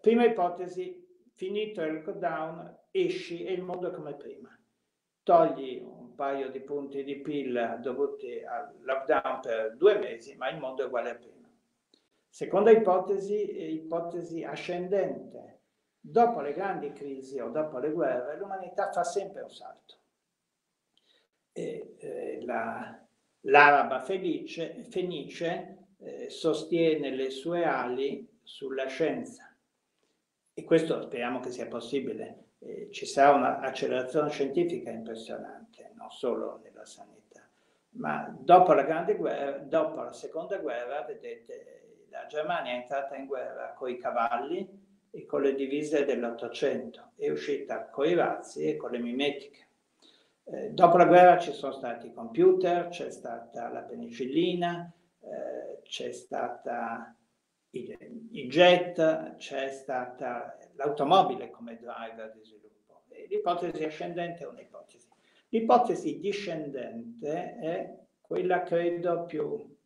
[0.00, 4.54] Prima ipotesi, finito il lockdown, esci e il mondo è come prima.
[5.22, 10.58] Togli un paio di punti di PIL dovuti al lockdown per due mesi, ma il
[10.58, 11.37] mondo è uguale a prima.
[12.38, 15.62] Seconda ipotesi, ipotesi ascendente.
[15.98, 19.96] Dopo le grandi crisi o dopo le guerre, l'umanità fa sempre un salto.
[21.50, 23.04] E, eh, la,
[23.40, 29.52] l'araba felice, fenice eh, sostiene le sue ali sulla scienza.
[30.54, 32.50] E questo speriamo che sia possibile.
[32.60, 37.50] Eh, ci sarà un'accelerazione scientifica impressionante, non solo nella sanità.
[37.94, 41.78] Ma dopo la grande guerra, dopo la seconda guerra, vedete,
[42.10, 47.30] la Germania è entrata in guerra con i cavalli e con le divise dell'Ottocento, è
[47.30, 49.68] uscita con i razzi e con le mimetiche.
[50.44, 54.90] Eh, dopo la guerra ci sono stati i computer, c'è stata la penicillina,
[55.20, 57.14] eh, c'è stata
[57.70, 63.04] i, i jet, c'è stata l'automobile come driver di sviluppo.
[63.28, 65.06] L'ipotesi ascendente è un'ipotesi.
[65.50, 69.76] L'ipotesi discendente è quella, credo, più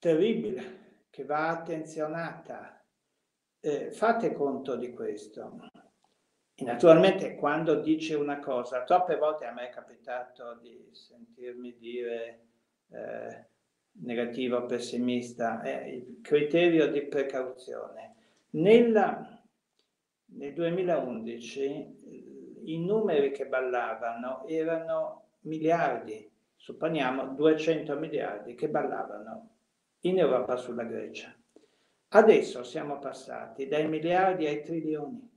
[0.00, 0.78] terribile,
[1.10, 2.82] che va attenzionata.
[3.60, 5.68] Eh, fate conto di questo.
[6.56, 12.40] Naturalmente quando dice una cosa, troppe volte a me è capitato di sentirmi dire
[12.90, 13.46] eh,
[13.92, 18.14] negativo pessimista, è il criterio di precauzione.
[18.50, 19.42] Nella,
[20.26, 29.59] nel 2011 i numeri che ballavano erano miliardi, supponiamo 200 miliardi che ballavano
[30.00, 31.34] in Europa sulla Grecia.
[32.12, 35.28] Adesso siamo passati dai miliardi ai trilioni,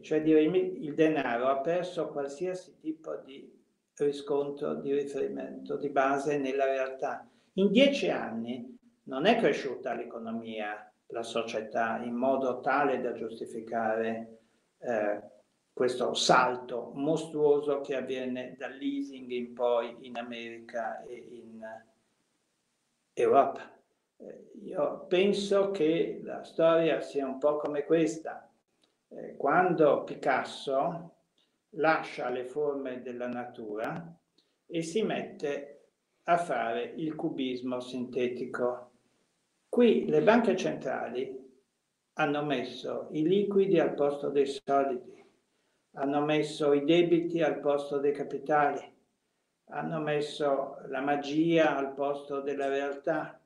[0.00, 3.50] cioè dire il denaro ha perso qualsiasi tipo di
[3.96, 7.28] riscontro, di riferimento, di base nella realtà.
[7.54, 14.38] In dieci anni non è cresciuta l'economia, la società, in modo tale da giustificare
[14.78, 15.20] eh,
[15.72, 21.60] questo salto mostruoso che avviene dall'easing in poi in America e in
[23.12, 23.70] Europa.
[24.16, 28.50] Eh, io penso che la storia sia un po' come questa.
[29.08, 31.16] Eh, quando Picasso
[31.70, 34.14] lascia le forme della natura
[34.66, 35.72] e si mette
[36.24, 38.90] a fare il cubismo sintetico.
[39.68, 41.40] Qui le banche centrali
[42.14, 45.24] hanno messo i liquidi al posto dei solidi,
[45.92, 48.80] hanno messo i debiti al posto dei capitali,
[49.72, 53.40] hanno messo la magia al posto della realtà,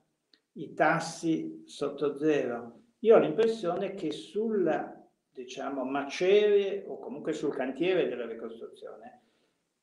[0.53, 2.81] i tassi sotto zero.
[3.01, 4.93] Io ho l'impressione che sulla
[5.31, 9.21] diciamo, macerie o comunque sul cantiere della ricostruzione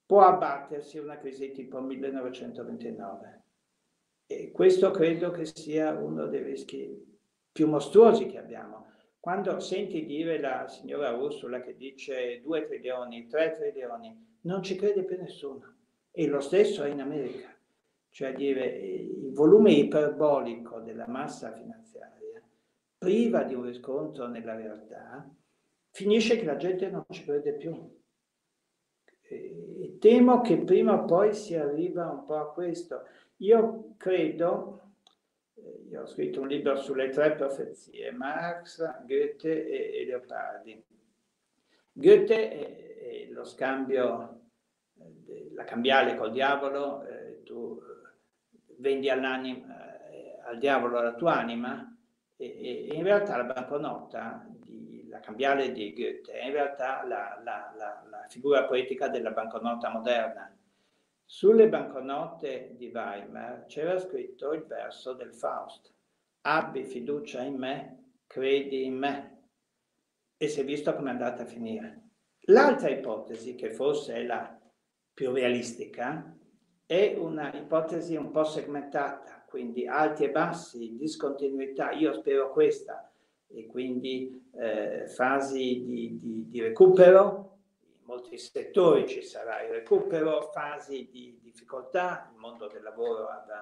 [0.06, 3.42] può abbattersi una crisi tipo 1929.
[4.26, 7.20] E questo credo che sia uno dei rischi
[7.52, 8.88] più mostruosi che abbiamo.
[9.20, 15.04] Quando senti dire la signora Ursula che dice 2 trilioni, 3 trilioni, non ci crede
[15.04, 15.76] più nessuno.
[16.16, 17.50] E lo stesso è in America.
[18.10, 22.42] Cioè dire il volume iperbolico della massa finanziaria,
[22.98, 25.28] priva di un riscontro nella realtà,
[25.90, 28.02] finisce che la gente non ci crede più.
[29.22, 33.08] E temo che prima o poi si arriva un po' a questo.
[33.38, 34.84] Io credo
[35.90, 40.84] io ho scritto un libro sulle tre profezie, Marx, Goethe e, Leopardi.
[41.92, 44.43] Goethe è, è lo scambio, eh,
[45.54, 47.80] la cambiale col diavolo, eh, tu
[48.78, 51.96] vendi eh, al diavolo la tua anima
[52.36, 57.40] e, e, in realtà la banconota, di, la cambiale di Goethe, è in realtà la,
[57.44, 60.54] la, la, la figura poetica della banconota moderna
[61.26, 65.92] sulle banconote di Weimar c'era scritto il verso del Faust.
[66.42, 69.48] Abbi fiducia in me, credi in me.
[70.38, 72.10] E si è visto come è andata a finire.
[72.48, 74.60] L'altra ipotesi, che forse è la
[75.14, 76.36] più realistica,
[76.86, 83.12] è una ipotesi un po' segmentata, quindi alti e bassi, discontinuità, io spero questa,
[83.48, 87.60] e quindi eh, fasi di, di, di recupero,
[88.06, 93.60] molti settori ci sarà il recupero, fasi di difficoltà, il mondo del lavoro avrà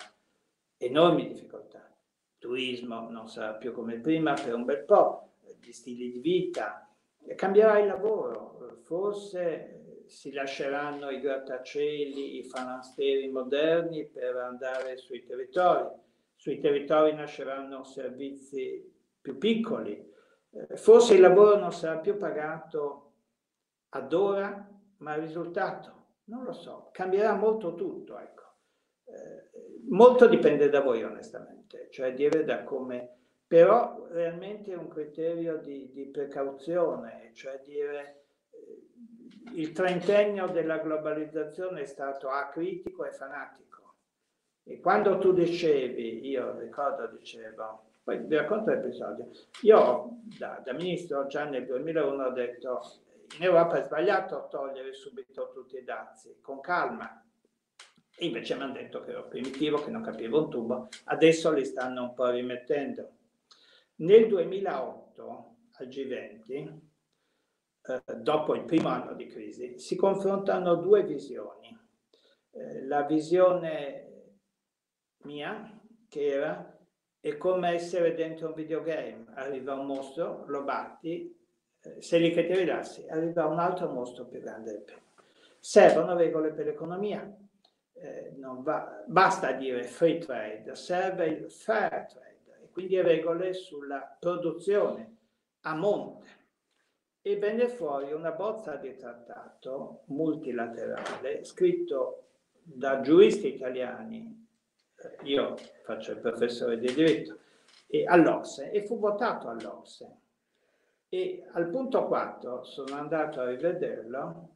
[0.77, 6.11] enormi difficoltà, il turismo non sarà più come prima per un bel po', gli stili
[6.11, 6.89] di vita,
[7.35, 9.80] cambierà il lavoro, forse
[10.11, 15.87] si lasceranno i grattacieli, i falansteri moderni per andare sui territori,
[16.35, 20.05] sui territori nasceranno servizi più piccoli,
[20.75, 23.13] forse il lavoro non sarà più pagato
[23.89, 28.43] ad ora, ma il risultato non lo so, cambierà molto tutto, ecco.
[29.05, 29.49] Eh,
[29.89, 35.89] molto dipende da voi onestamente, cioè dire da come, però realmente è un criterio di,
[35.91, 38.30] di precauzione, cioè dire eh,
[39.53, 43.95] il trentennio della globalizzazione è stato acritico e fanatico.
[44.63, 49.29] E quando tu dicevi, io ricordo, dicevo, poi vi racconto l'episodio,
[49.61, 52.81] io da, da ministro già nel 2001 ho detto
[53.37, 57.23] in Europa è sbagliato togliere subito tutti i dazi, con calma.
[58.15, 61.65] E invece mi hanno detto che ero primitivo, che non capivo un tubo, adesso li
[61.65, 63.09] stanno un po' rimettendo.
[63.95, 66.79] Nel 2008 al G20,
[67.87, 71.77] eh, dopo il primo anno di crisi, si confrontano due visioni.
[72.51, 74.33] Eh, la visione
[75.23, 76.79] mia, che era,
[77.19, 81.37] è come essere dentro un videogame, arriva un mostro, lo batti
[81.83, 85.01] eh, se li che ti rilassi, arriva un altro mostro più grande del primo.
[85.59, 87.35] Servono regole per l'economia,
[87.93, 94.15] eh, non va, basta dire free trade, serve il fair trade e quindi regole sulla
[94.19, 95.17] produzione
[95.61, 96.39] a monte.
[97.21, 102.23] E venne fuori una bozza di trattato multilaterale scritto
[102.63, 104.47] da giuristi italiani,
[104.95, 107.37] eh, io faccio il professore di diritto,
[108.05, 110.15] all'Ocse e fu votato all'Ocse.
[111.09, 114.49] E al punto 4, sono andato a rivederlo,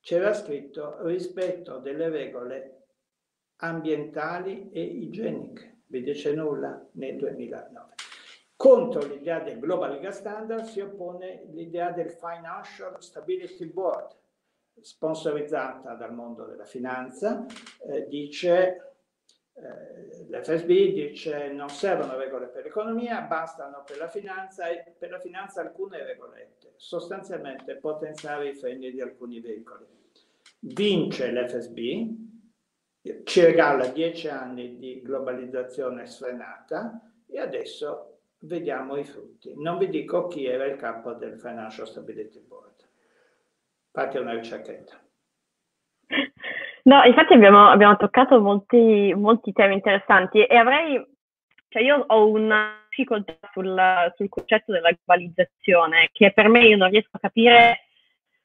[0.00, 2.86] c'era scritto rispetto delle regole
[3.56, 5.82] ambientali e igieniche.
[5.86, 7.94] Vi dice nulla nel 2009.
[8.62, 14.14] Contro l'idea del Global Gas Standard si oppone l'idea del Financial Stability Board,
[14.80, 17.44] sponsorizzata dal mondo della finanza,
[17.88, 18.94] eh, dice
[19.54, 25.18] eh, l'FSB dice non servono regole per l'economia, bastano per la finanza e per la
[25.18, 29.86] finanza alcune regolette, sostanzialmente potenziare i freni di alcuni veicoli.
[30.60, 32.10] Vince l'FSB,
[33.24, 38.11] ci regala dieci anni di globalizzazione sfrenata e adesso
[38.42, 39.54] vediamo i frutti.
[39.56, 42.88] Non vi dico chi era il capo del Financial Stability Board.
[43.90, 45.00] Fate una ricerchetta.
[46.84, 51.00] No, infatti abbiamo, abbiamo toccato molti, molti, temi interessanti e avrei,
[51.68, 53.80] cioè io ho una difficoltà sul,
[54.16, 57.86] sul concetto della globalizzazione, che per me io non riesco a capire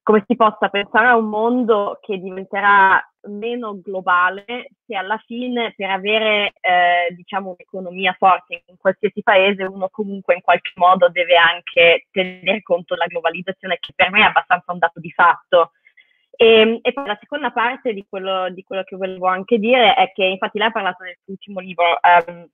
[0.03, 4.45] come si possa pensare a un mondo che diventerà meno globale
[4.85, 10.41] se alla fine per avere eh, diciamo un'economia forte in qualsiasi paese uno comunque in
[10.41, 14.99] qualche modo deve anche tenere conto della globalizzazione che per me è abbastanza un dato
[14.99, 15.71] di fatto.
[16.31, 19.93] E, ehm, e poi la seconda parte di quello, di quello, che volevo anche dire
[19.95, 21.97] è che infatti lei ha parlato nel suo ultimo libro
[22.27, 22.47] um,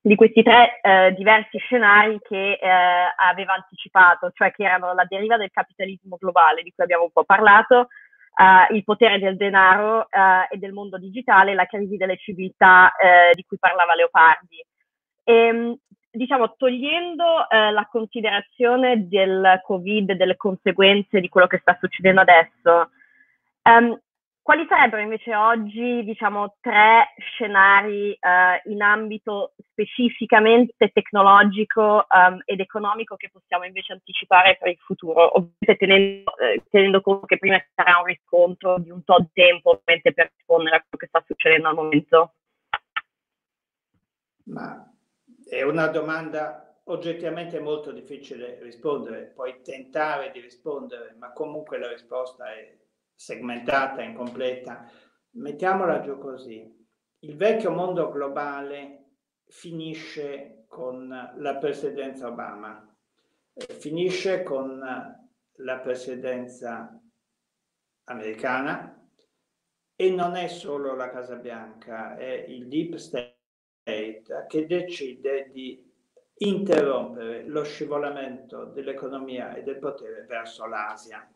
[0.00, 2.68] di questi tre eh, diversi scenari che eh,
[3.16, 7.24] aveva anticipato, cioè che erano la deriva del capitalismo globale, di cui abbiamo un po'
[7.24, 7.88] parlato,
[8.38, 13.34] eh, il potere del denaro eh, e del mondo digitale, la crisi delle civiltà eh,
[13.34, 14.64] di cui parlava Leopardi.
[15.24, 15.76] E, ehm,
[16.10, 22.90] diciamo, togliendo la considerazione del Covid e delle conseguenze di quello che sta succedendo adesso,
[23.62, 24.00] um,
[24.48, 33.16] quali sarebbero invece oggi, diciamo, tre scenari uh, in ambito specificamente tecnologico um, ed economico
[33.16, 35.36] che possiamo invece anticipare per il futuro?
[35.36, 39.72] Ovviamente tenendo, eh, tenendo conto che prima sarà un riscontro di un tot di tempo,
[39.72, 42.32] ovviamente, per rispondere a quello che sta succedendo al momento.
[44.44, 44.90] Ma
[45.46, 52.50] è una domanda oggettivamente molto difficile rispondere, puoi tentare di rispondere, ma comunque la risposta
[52.50, 52.86] è
[53.18, 54.88] segmentata, incompleta.
[55.30, 56.72] Mettiamola giù così.
[57.20, 59.06] Il vecchio mondo globale
[59.48, 62.96] finisce con la presidenza Obama,
[63.54, 66.96] finisce con la presidenza
[68.04, 68.94] americana
[69.96, 73.36] e non è solo la Casa Bianca, è il Deep State
[74.46, 75.84] che decide di
[76.40, 81.28] interrompere lo scivolamento dell'economia e del potere verso l'Asia.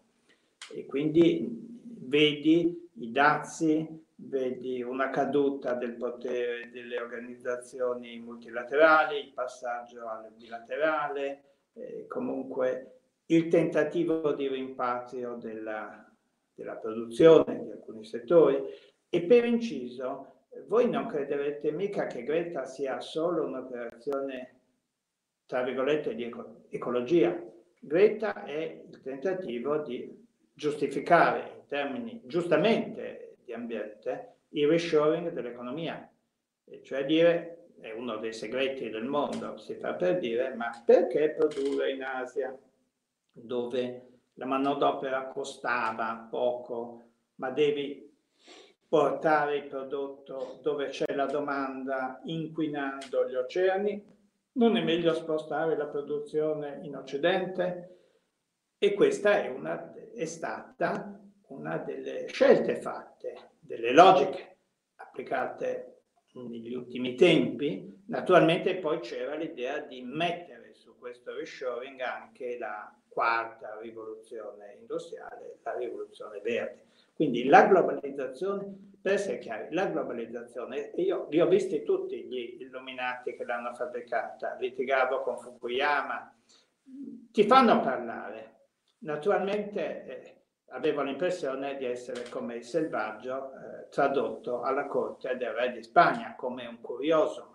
[0.70, 1.48] E quindi
[2.04, 11.42] vedi i dazi, vedi una caduta del potere delle organizzazioni multilaterali, il passaggio al bilaterale,
[11.74, 16.06] eh, comunque il tentativo di rimpatrio della,
[16.54, 18.58] della produzione di alcuni settori
[19.08, 20.32] e per inciso
[20.66, 24.60] voi non crederete mica che Greta sia solo un'operazione
[25.46, 27.38] tra virgolette di eco- ecologia.
[27.78, 30.21] Greta è il tentativo di
[30.52, 36.10] giustificare in termini giustamente di ambiente il reshoring dell'economia,
[36.82, 41.92] cioè dire è uno dei segreti del mondo, si fa per dire, ma perché produrre
[41.92, 42.56] in Asia
[43.32, 47.02] dove la manodopera costava poco,
[47.36, 48.10] ma devi
[48.88, 54.10] portare il prodotto dove c'è la domanda inquinando gli oceani?
[54.52, 58.01] Non è meglio spostare la produzione in Occidente?
[58.84, 61.16] E questa è, una, è stata
[61.50, 64.56] una delle scelte fatte, delle logiche
[64.96, 66.00] applicate
[66.32, 68.02] negli ultimi tempi.
[68.06, 75.76] Naturalmente poi c'era l'idea di mettere su questo reshoring anche la quarta rivoluzione industriale, la
[75.76, 76.86] rivoluzione verde.
[77.14, 78.66] Quindi la globalizzazione,
[79.00, 84.56] per essere chiari, la globalizzazione, io li ho visti tutti gli illuminati che l'hanno fabbricata,
[84.58, 86.34] litigavo con Fukuyama,
[87.30, 88.51] ti fanno parlare,
[89.02, 90.36] Naturalmente eh,
[90.70, 96.34] avevo l'impressione di essere come il selvaggio eh, tradotto alla corte del re di Spagna,
[96.36, 97.50] come un curioso.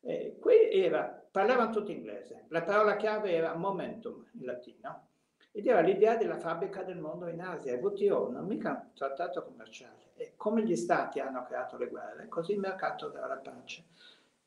[0.00, 5.08] Eh, qui era, parlavano tutti inglese, la parola chiave era momentum in latino
[5.52, 9.44] ed era l'idea della fabbrica del mondo in Asia, il WTO, non mica un trattato
[9.44, 10.12] commerciale.
[10.14, 13.84] E come gli stati hanno creato le guerre, così il mercato dava la pace.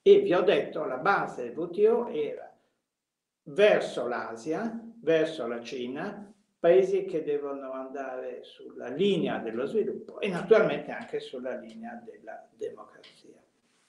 [0.02, 2.52] E vi ho detto, la base del WTO era
[3.44, 6.34] verso l'Asia, verso la Cina,
[6.66, 13.40] paesi che devono andare sulla linea dello sviluppo e naturalmente anche sulla linea della democrazia.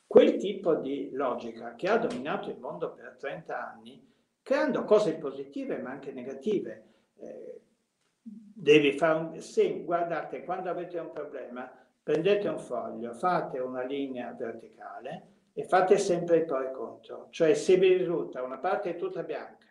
[0.07, 4.07] Quel tipo di logica che ha dominato il mondo per 30 anni,
[4.43, 6.85] creando cose positive ma anche negative.
[7.17, 9.41] Eh, fare un...
[9.41, 11.73] Se, guardate, quando avete un problema,
[12.03, 17.29] prendete un foglio, fate una linea verticale e fate sempre e contro.
[17.31, 19.66] Cioè se vi risulta una parte tutta bianca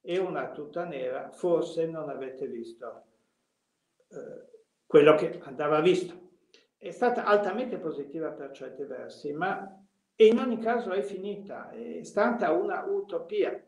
[0.00, 3.04] e una tutta nera, forse non avete visto
[4.08, 4.48] eh,
[4.86, 6.28] quello che andava visto.
[6.76, 9.78] È stata altamente positiva per certi versi, ma
[10.16, 13.64] in ogni caso è finita, è stata una utopia.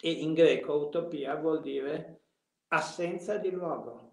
[0.00, 2.20] E in greco utopia vuol dire
[2.68, 4.10] assenza di luogo,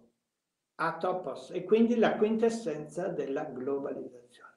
[0.76, 4.56] atopos, e quindi la quintessenza della globalizzazione.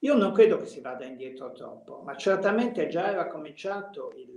[0.00, 4.36] Io non credo che si vada indietro troppo, ma certamente già era cominciato il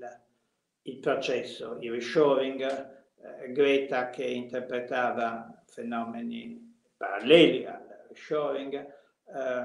[0.84, 9.60] il processo, il reshoring, eh, Greta che interpretava fenomeni paralleli al reshoring, eh,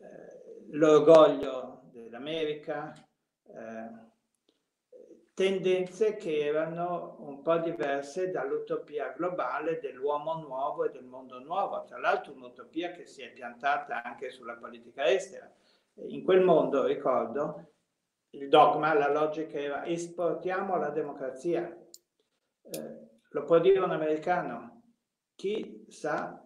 [0.00, 2.94] eh, l'orgoglio dell'America,
[5.34, 11.98] tendenze che erano un po' diverse dall'utopia globale dell'uomo nuovo e del mondo nuovo, tra
[11.98, 15.50] l'altro un'utopia che si è piantata anche sulla politica estera.
[16.06, 17.72] In quel mondo, ricordo,
[18.34, 21.76] il dogma, la logica era esportiamo la democrazia.
[22.62, 24.82] Eh, lo può dire un americano.
[25.34, 26.42] Chi sa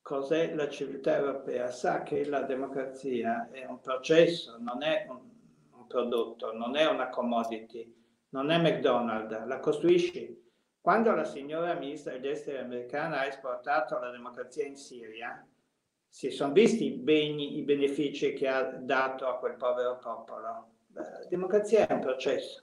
[0.00, 5.20] cos'è la civiltà europea sa che la democrazia è un processo, non è un,
[5.72, 7.92] un prodotto, non è una commodity,
[8.30, 10.44] non è McDonald's, la costruisci.
[10.80, 15.44] Quando la signora ministra degli esteri americana ha esportato la democrazia in Siria,
[16.08, 21.26] si sono visti i beni, i benefici che ha dato a quel povero popolo la
[21.28, 22.62] democrazia è un processo.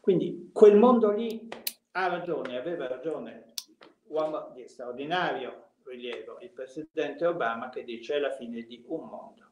[0.00, 1.48] Quindi quel mondo lì
[1.92, 3.52] ha ragione, aveva ragione,
[4.08, 9.42] uomo di straordinario rilievo, il presidente Obama che dice è la fine di un mondo,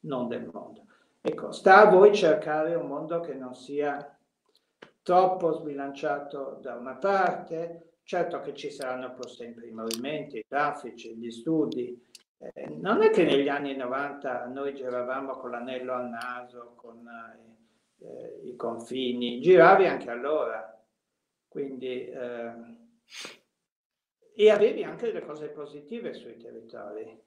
[0.00, 0.86] non del mondo.
[1.20, 4.16] Ecco, sta a voi cercare un mondo che non sia
[5.02, 11.16] troppo sbilanciato da una parte, certo che ci saranno pur sempre i movimenti, i traffici,
[11.16, 12.00] gli studi,
[12.38, 17.51] eh, non è che negli anni 90 noi giravamo con l'anello al naso, con eh,
[18.02, 20.68] eh, i confini, giravi anche allora,
[21.48, 22.52] quindi, eh,
[24.34, 27.20] e avevi anche delle cose positive sui territori,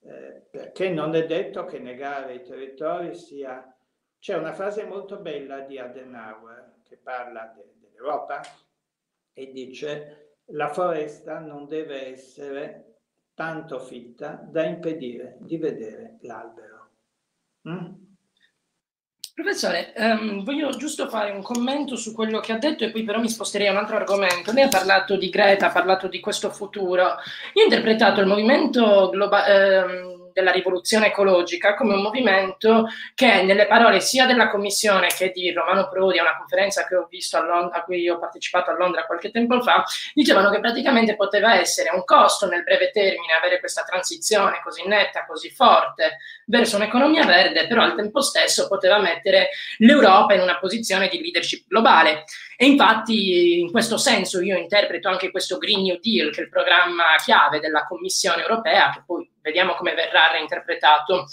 [0.00, 3.72] eh, perché non è detto che negare i territori sia...
[4.20, 8.40] C'è una frase molto bella di Adenauer che parla de, dell'Europa
[9.32, 13.00] e dice la foresta non deve essere
[13.34, 16.90] tanto fitta da impedire di vedere l'albero.
[17.68, 18.07] Mm?
[19.40, 23.20] Professore, um, voglio giusto fare un commento su quello che ha detto e poi però
[23.20, 24.50] mi sposterei a un altro argomento.
[24.50, 27.04] Lei ha parlato di Greta, ha parlato di questo futuro.
[27.52, 29.78] Io ho interpretato il movimento globale...
[29.78, 35.50] Um, della rivoluzione ecologica come un movimento che nelle parole sia della Commissione che di
[35.52, 38.74] Romano Prodi a una conferenza che ho visto a, Lond- a cui ho partecipato a
[38.74, 39.82] Londra qualche tempo fa,
[40.14, 45.26] dicevano che praticamente poteva essere un costo nel breve termine avere questa transizione così netta,
[45.26, 51.08] così forte verso un'economia verde, però al tempo stesso poteva mettere l'Europa in una posizione
[51.08, 52.24] di leadership globale.
[52.56, 56.48] E infatti in questo senso io interpreto anche questo Green New Deal, che è il
[56.48, 61.26] programma chiave della Commissione europea, che poi vediamo come verrà reinterpretato.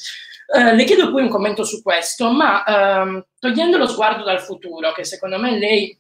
[0.56, 4.92] Eh, le chiedo poi un commento su questo, ma ehm, togliendo lo sguardo dal futuro,
[4.94, 6.00] che secondo me lei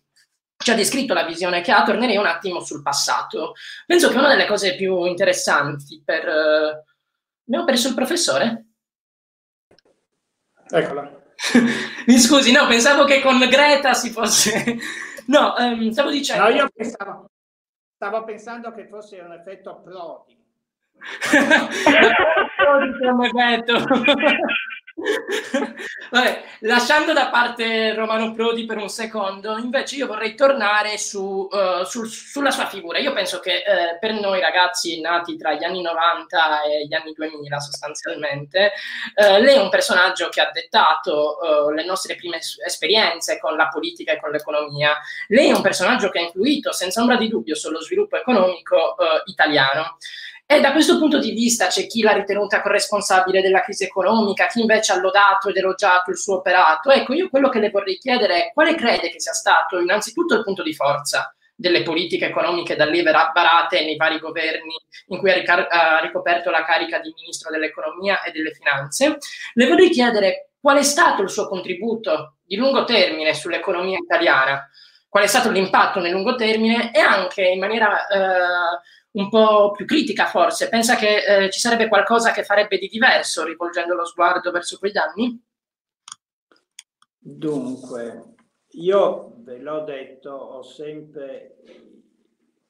[0.57, 3.53] ci ha descritto la visione che ha, tornerei un attimo sul passato.
[3.85, 6.27] Penso che una delle cose più interessanti per...
[6.27, 6.83] Eh...
[7.47, 8.65] Abbiamo perso il professore?
[10.69, 11.23] Eccola.
[12.07, 14.77] Mi scusi, no, pensavo che con Greta si fosse
[15.27, 16.43] No, um, stavo dicendo...
[16.43, 17.31] No, io pensavo,
[17.95, 20.44] stavo pensando che fosse un effetto Prodi.
[26.09, 31.83] Vabbè, lasciando da parte Romano Prodi per un secondo, invece io vorrei tornare su, uh,
[31.83, 32.97] sul, sulla sua figura.
[32.99, 37.11] Io penso che uh, per noi ragazzi nati tra gli anni 90 e gli anni
[37.11, 38.71] 2000 sostanzialmente,
[39.15, 41.39] uh, lei è un personaggio che ha dettato
[41.73, 44.97] le nostre prime esperienze con la politica e con l'economia.
[45.27, 49.97] Lei è un personaggio che ha influito senza ombra di dubbio sullo sviluppo economico italiano.
[50.47, 54.59] E da questo punto di vista c'è chi l'ha ritenuta corresponsabile della crisi economica, chi
[54.59, 56.91] invece ha lodato ed elogiato il suo operato.
[56.91, 60.43] Ecco, io quello che le vorrei chiedere è quale crede che sia stato innanzitutto il
[60.43, 64.75] punto di forza delle politiche economiche da lì varate nei vari governi
[65.07, 69.17] in cui ha, ricar- ha ricoperto la carica di ministro dell'economia e delle finanze.
[69.53, 74.69] Le vorrei chiedere qual è stato il suo contributo di lungo termine sull'economia italiana
[75.15, 78.81] qual è stato l'impatto nel lungo termine e anche in maniera eh,
[79.15, 83.45] un po' più critica forse, pensa che eh, ci sarebbe qualcosa che farebbe di diverso
[83.45, 85.41] rivolgendo lo sguardo verso quei danni?
[87.17, 88.35] Dunque,
[88.71, 91.55] io ve l'ho detto, ho sempre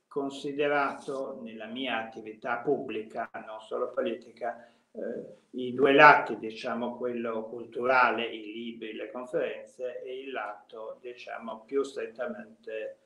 [0.07, 8.25] considerato nella mia attività pubblica, non solo politica, eh, i due lati, diciamo quello culturale,
[8.25, 12.99] i libri, le conferenze e il lato, diciamo, più strettamente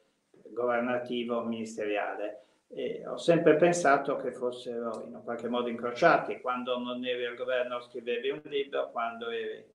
[0.49, 2.48] governativo, ministeriale.
[2.71, 6.39] E ho sempre pensato che fossero in qualche modo incrociati.
[6.39, 9.65] Quando non eri al governo scrivevi un libro, quando eri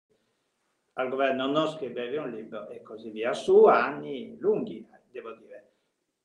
[0.95, 5.73] al governo non scrivevi un libro e così via, su anni lunghi, devo dire,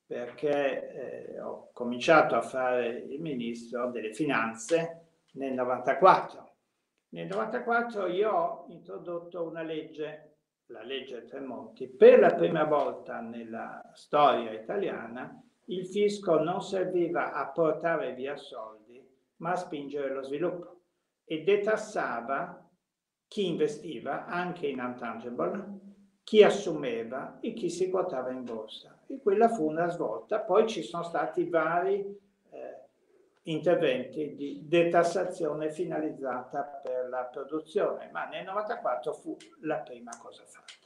[0.06, 6.54] perché eh, ho cominciato a fare il ministro delle finanze nel 94.
[7.10, 13.90] Nel 94 io ho introdotto una legge, la legge Tremonti, per la prima volta nella
[13.94, 19.06] storia italiana il fisco non serviva a portare via soldi,
[19.36, 20.80] ma a spingere lo sviluppo
[21.24, 22.68] e detassava
[23.26, 25.78] chi investiva anche in untangible,
[26.24, 29.04] chi assumeva e chi si quotava in borsa.
[29.06, 30.40] E quella fu una svolta.
[30.40, 32.28] Poi ci sono stati vari
[33.44, 40.79] interventi di detassazione finalizzata per la produzione, ma nel 94 fu la prima cosa fatta.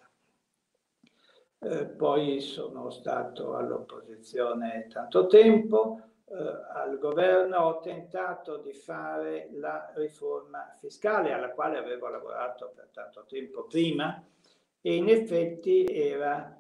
[1.64, 6.34] Eh, poi sono stato all'opposizione tanto tempo, eh,
[6.74, 13.24] al governo ho tentato di fare la riforma fiscale alla quale avevo lavorato per tanto
[13.26, 14.22] tempo prima
[14.82, 16.54] e in effetti era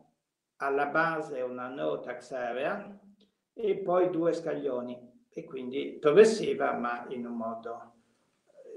[0.56, 2.98] alla base una no tax area
[3.52, 7.92] e poi due scaglioni e quindi progressiva ma in un modo.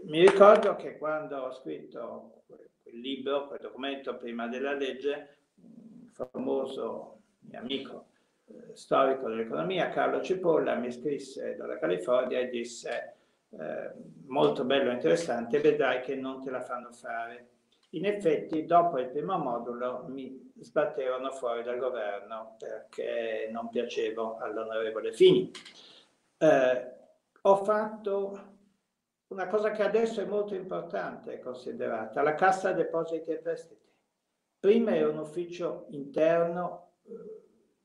[0.03, 5.36] Mi ricordo che quando ho scritto quel libro, quel documento prima della legge,
[6.26, 8.05] famoso mio amico
[8.47, 13.15] eh, storico dell'economia, Carlo Cipolla, mi scrisse dalla California e disse
[13.49, 13.91] eh,
[14.26, 17.49] molto bello e interessante, vedrai che non te la fanno fare.
[17.91, 25.13] In effetti, dopo il primo modulo mi sbattevano fuori dal governo perché non piacevo all'onorevole
[25.13, 25.51] Fini
[26.38, 26.91] eh,
[27.41, 28.55] ho fatto
[29.28, 33.86] una cosa che adesso è molto importante considerata, la Cassa Depositi e Prestiti.
[34.60, 37.12] Prima era un ufficio interno eh,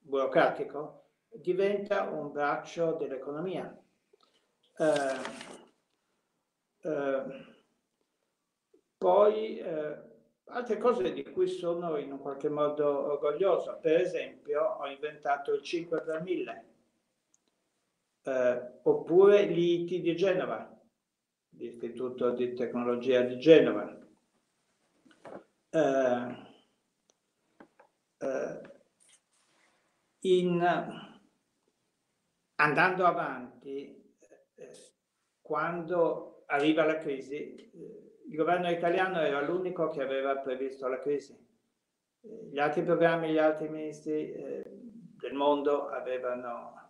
[0.01, 3.77] burocratico, diventa un braccio dell'economia.
[4.79, 5.51] Eh,
[6.81, 7.25] eh,
[8.97, 9.99] poi eh,
[10.45, 15.62] altre cose di cui sono in un qualche modo orgoglioso, per esempio ho inventato il
[15.62, 16.64] 5 per 1000
[18.23, 20.81] eh, oppure l'IIT di Genova,
[21.57, 23.99] l'Istituto di Tecnologia di Genova.
[25.70, 26.51] Eh,
[30.20, 30.61] in,
[32.57, 34.16] andando avanti,
[34.55, 34.70] eh,
[35.41, 41.37] quando arriva la crisi, eh, il governo italiano era l'unico che aveva previsto la crisi.
[42.20, 44.62] Gli altri programmi, gli altri ministri eh,
[45.18, 46.83] del mondo avevano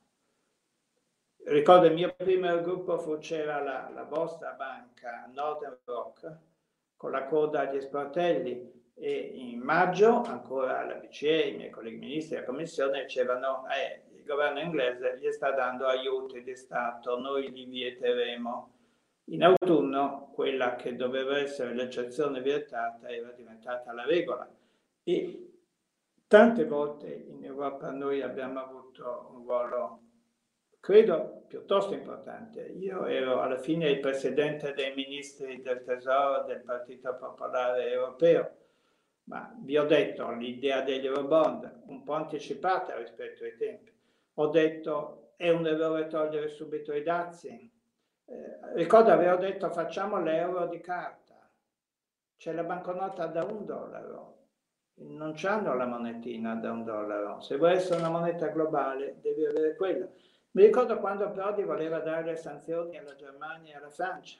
[1.45, 6.39] Ricordo il mio primo gruppo fu, c'era la, la vostra banca Northern Rock
[6.97, 12.37] con la coda agli sportelli e in maggio ancora la BCE, i miei colleghi ministri
[12.37, 17.65] della Commissione dicevano eh, il governo inglese gli sta dando aiuti di Stato, noi li
[17.65, 18.71] vieteremo.
[19.27, 24.49] In autunno quella che doveva essere l'eccezione vietata era diventata la regola
[25.05, 25.53] e
[26.27, 30.01] tante volte in Europa noi abbiamo avuto un ruolo
[30.83, 32.63] credo piuttosto importante.
[32.63, 38.57] Io ero alla fine il presidente dei ministri del tesoro del Partito Popolare Europeo,
[39.25, 43.93] ma vi ho detto l'idea degli Eurobond un po' anticipata rispetto ai tempi.
[44.35, 47.71] Ho detto è un errore togliere subito i dazi.
[48.25, 51.51] Eh, ricordo avevo detto facciamo l'euro di carta.
[52.37, 54.39] C'è la banconota da un dollaro.
[54.95, 57.41] Non hanno la monetina da un dollaro.
[57.41, 60.09] Se vuoi essere una moneta globale devi avere quella.
[60.53, 64.39] Mi ricordo quando Prodi voleva dare le sanzioni alla Germania e alla Francia.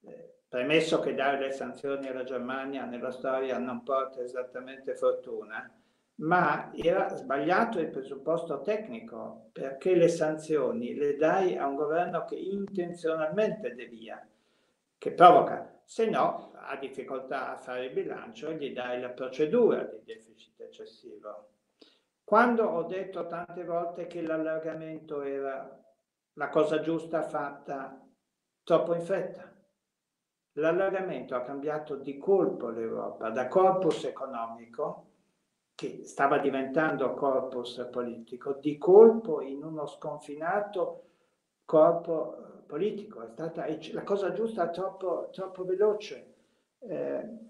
[0.00, 5.70] Eh, premesso che dare le sanzioni alla Germania nella storia non porta esattamente fortuna,
[6.16, 12.34] ma era sbagliato il presupposto tecnico, perché le sanzioni le dai a un governo che
[12.34, 14.26] intenzionalmente devia,
[14.96, 20.02] che provoca, se no ha difficoltà a fare il bilancio, gli dai la procedura di
[20.04, 21.50] deficit eccessivo.
[22.24, 25.80] Quando ho detto tante volte che l'allargamento era
[26.34, 28.06] la cosa giusta fatta
[28.64, 29.50] troppo in fretta,
[30.58, 35.06] l'allargamento ha cambiato di colpo l'Europa da corpus economico
[35.74, 41.04] che stava diventando corpus politico, di colpo in uno sconfinato
[41.64, 43.22] corpo politico.
[43.22, 46.34] È stata la cosa giusta troppo, troppo veloce.
[46.80, 47.46] Eh,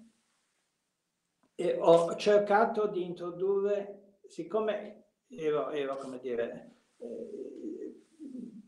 [1.54, 8.04] e ho cercato di introdurre, siccome ero, ero come dire, eh,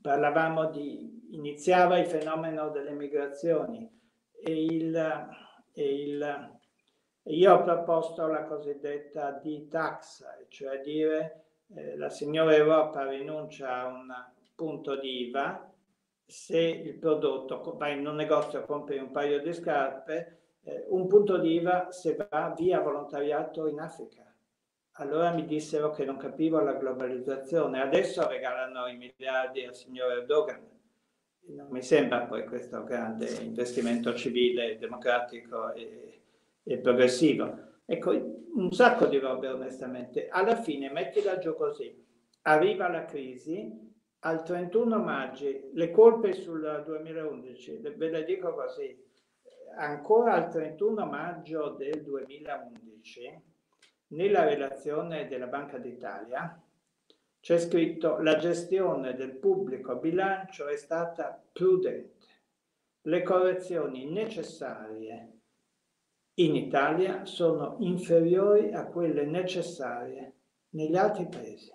[0.01, 4.00] parlavamo di, iniziava il fenomeno delle migrazioni
[4.43, 5.28] e il,
[5.72, 6.59] e il
[7.24, 14.12] io ho proposto la cosiddetta D-tax, cioè dire eh, la signora Europa rinuncia a un
[14.55, 15.70] punto di IVA
[16.24, 21.38] se il prodotto va in un negozio compri un paio di scarpe, eh, un punto
[21.38, 24.24] di IVA se va via volontariato in Africa.
[24.93, 27.80] Allora mi dissero che non capivo la globalizzazione.
[27.80, 30.80] Adesso regalano i miliardi al signor Erdogan.
[31.47, 36.20] Non mi sembra poi questo grande investimento civile, democratico e
[36.62, 37.68] e progressivo.
[37.84, 38.12] Ecco,
[38.55, 40.28] un sacco di robe onestamente.
[40.28, 41.93] Alla fine, mettila giù così,
[42.43, 43.88] arriva la crisi,
[44.20, 48.97] al 31 maggio, le colpe sul 2011, ve le dico così,
[49.76, 53.43] ancora al 31 maggio del 2011,
[54.09, 56.62] nella relazione della Banca d'Italia,
[57.41, 62.28] c'è scritto la gestione del pubblico bilancio è stata prudente.
[63.03, 65.38] Le correzioni necessarie
[66.34, 70.34] in Italia sono inferiori a quelle necessarie
[70.70, 71.72] negli altri paesi.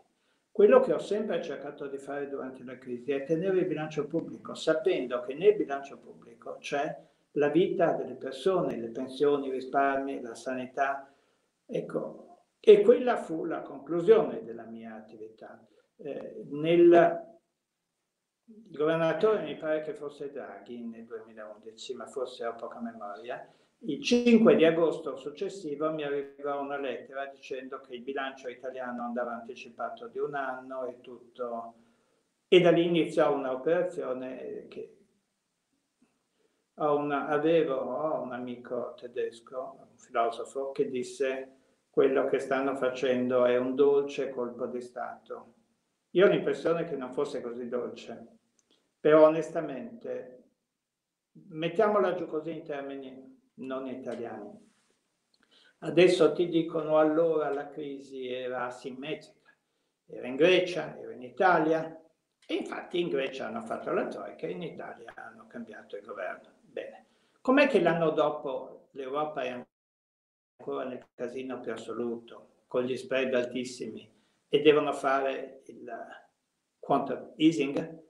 [0.51, 4.53] Quello che ho sempre cercato di fare durante la crisi è tenere il bilancio pubblico,
[4.53, 6.95] sapendo che nel bilancio pubblico c'è
[7.31, 11.11] la vita delle persone, le pensioni, i risparmi, la sanità.
[11.65, 15.63] Ecco, e quella fu la conclusione della mia attività.
[15.97, 17.37] Eh, nel,
[18.45, 23.47] il governatore mi pare che fosse Draghi nel 2011, ma forse ho poca memoria,
[23.79, 29.33] il 5 di agosto successivo mi arrivò una lettera dicendo che il bilancio italiano andava
[29.33, 31.75] anticipato di un anno e tutto,
[32.47, 34.97] e da lì iniziò un'operazione che
[36.77, 41.51] ho una, avevo ho un amico tedesco, un filosofo, che disse
[41.95, 45.53] quello che stanno facendo è un dolce colpo di Stato.
[46.09, 48.39] Io ho l'impressione che non fosse così dolce,
[48.99, 50.43] però onestamente,
[51.31, 54.73] mettiamola giù così in termini non italiani.
[55.79, 59.55] Adesso ti dicono allora la crisi era asimmetrica,
[60.05, 61.97] era in Grecia, era in Italia
[62.45, 66.55] e infatti in Grecia hanno fatto la troica e in Italia hanno cambiato il governo.
[66.59, 67.05] Bene,
[67.39, 69.65] com'è che l'anno dopo l'Europa è
[70.57, 74.11] ancora nel casino più assoluto, con gli spread altissimi
[74.47, 75.91] e devono fare il
[76.79, 78.03] quantum easing?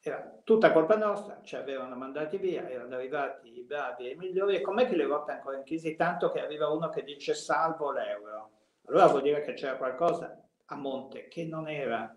[0.00, 4.56] era tutta colpa nostra, ci avevano mandati via, erano arrivati i bravi e i migliori,
[4.56, 7.90] e com'è che l'Europa è ancora in crisi tanto che arriva uno che dice salvo
[7.90, 8.50] l'euro?
[8.86, 12.16] Allora vuol dire che c'era qualcosa a monte che non era,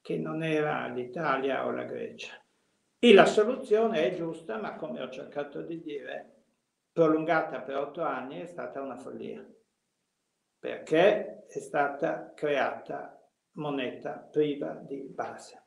[0.00, 2.40] che non era l'Italia o la Grecia.
[2.98, 6.41] E la soluzione è giusta, ma come ho cercato di dire,
[6.92, 9.44] prolungata per otto anni è stata una follia,
[10.58, 13.18] perché è stata creata
[13.52, 15.60] moneta priva di base.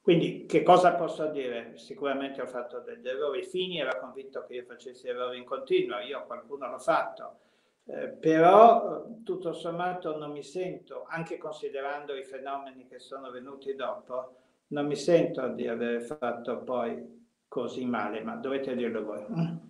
[0.00, 1.76] Quindi che cosa posso dire?
[1.76, 3.44] Sicuramente ho fatto degli errori.
[3.44, 7.38] Fini era convinto che io facessi errori in continuo, io qualcuno l'ho fatto,
[7.84, 14.36] eh, però tutto sommato non mi sento, anche considerando i fenomeni che sono venuti dopo,
[14.68, 19.68] non mi sento di aver fatto poi così male, ma dovete dirlo voi.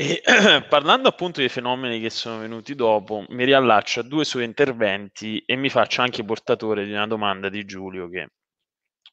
[0.00, 0.22] E,
[0.68, 5.56] parlando appunto dei fenomeni che sono venuti dopo, mi riallaccio a due suoi interventi e
[5.56, 8.28] mi faccio anche portatore di una domanda di Giulio che,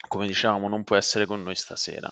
[0.08, 2.08] come diciamo, non può essere con noi stasera.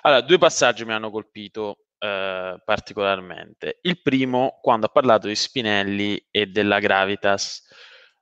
[0.00, 3.78] Allora, due passaggi mi hanno colpito eh, particolarmente.
[3.82, 7.62] Il primo, quando ha parlato di Spinelli e della gravitas.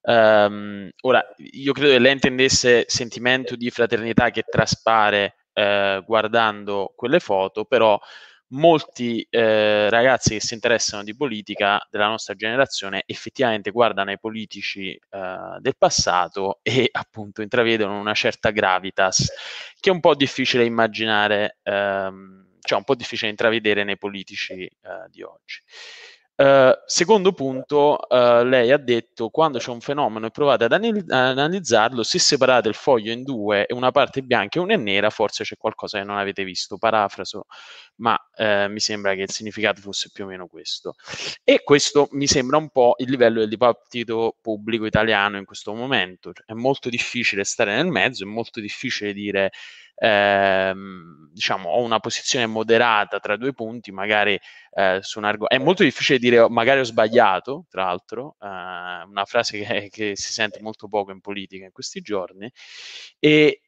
[0.03, 7.19] Um, ora, io credo che lei intendesse sentimento di fraternità che traspare eh, guardando quelle
[7.19, 7.99] foto, però
[8.51, 14.93] molti eh, ragazzi che si interessano di politica della nostra generazione effettivamente guardano ai politici
[14.93, 19.31] eh, del passato e appunto intravedono una certa gravitas
[19.79, 24.71] che è un po' difficile immaginare, ehm, cioè un po' difficile intravedere nei politici eh,
[25.09, 25.63] di oggi.
[26.41, 31.05] Uh, secondo punto, uh, lei ha detto quando c'è un fenomeno e provate ad, anil-
[31.07, 34.79] ad, analizzarlo, se separate il foglio in due e una parte bianca e una è
[34.79, 37.45] nera, forse c'è qualcosa che non avete visto, parafraso,
[37.97, 40.95] ma uh, mi sembra che il significato fosse più o meno questo.
[41.45, 46.33] E questo mi sembra un po' il livello del dibattito pubblico italiano in questo momento.
[46.47, 49.51] È molto difficile stare nel mezzo, è molto difficile dire
[50.01, 54.39] ehm, diciamo, ho una posizione moderata tra due punti, magari
[54.73, 55.55] eh, su un argomento.
[55.55, 60.33] È molto difficile dire magari ho sbagliato, tra l'altro, eh, una frase che, che, si
[60.33, 62.51] sente molto poco in politica in questi giorni.
[63.19, 63.61] E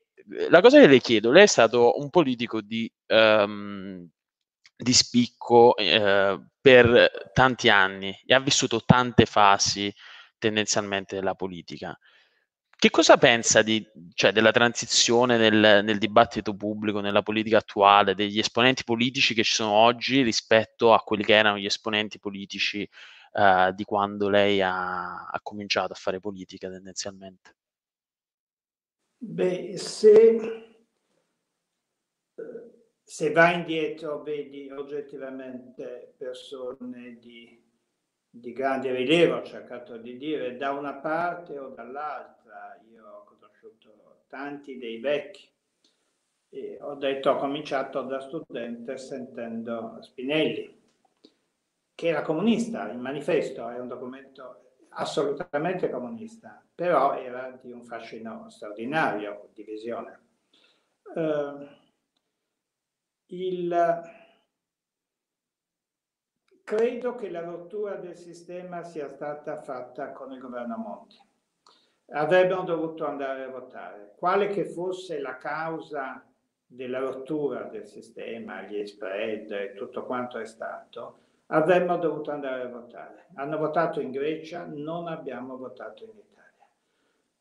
[0.51, 4.09] la cosa che le chiedo, lei è stato un politico di, um,
[4.77, 9.93] di spicco eh, per tanti anni e ha vissuto tante fasi
[10.39, 11.97] tendenzialmente della politica.
[12.83, 18.41] Che cosa pensa di, cioè, della transizione nel, nel, dibattito pubblico, nella politica attuale, degli
[18.41, 22.81] esponenti politici che ci sono oggi rispetto a quelli che erano gli esponenti politici
[23.35, 27.55] uh, di quando lei ha, ha, cominciato a fare politica tendenzialmente?
[29.17, 30.85] Beh, se,
[33.05, 37.65] se vai indietro vedi oggettivamente persone di,
[38.29, 42.42] di grande rilievo, ho cercato di dire, da una parte o dall'altra
[42.91, 45.51] io ho conosciuto tanti dei vecchi
[46.49, 50.81] e ho detto, ho cominciato da studente sentendo Spinelli,
[51.95, 58.51] che era comunista, il manifesto è un documento assolutamente comunista, però era di un fascino
[58.51, 60.21] straordinario di visione.
[61.15, 61.67] Uh,
[63.27, 64.03] il,
[66.63, 71.31] credo che la rottura del sistema sia stata fatta con il governo Monti
[72.07, 74.15] avrebbero dovuto andare a votare.
[74.17, 76.25] Quale che fosse la causa
[76.67, 82.69] della rottura del sistema, gli spread e tutto quanto è stato, avremmo dovuto andare a
[82.69, 83.27] votare.
[83.35, 86.67] Hanno votato in Grecia, non abbiamo votato in Italia.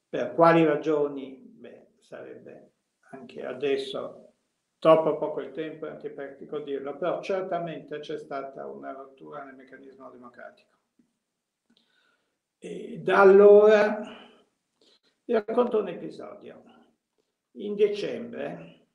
[0.10, 1.36] Per quali ragioni?
[1.36, 2.72] Beh, sarebbe
[3.12, 4.34] anche adesso
[4.80, 10.10] troppo poco il tempo, è antipatico dirlo, però certamente c'è stata una rottura nel meccanismo
[10.10, 10.70] democratico.
[12.58, 14.02] E da allora
[15.32, 16.62] vi racconto un episodio.
[17.52, 18.88] In dicembre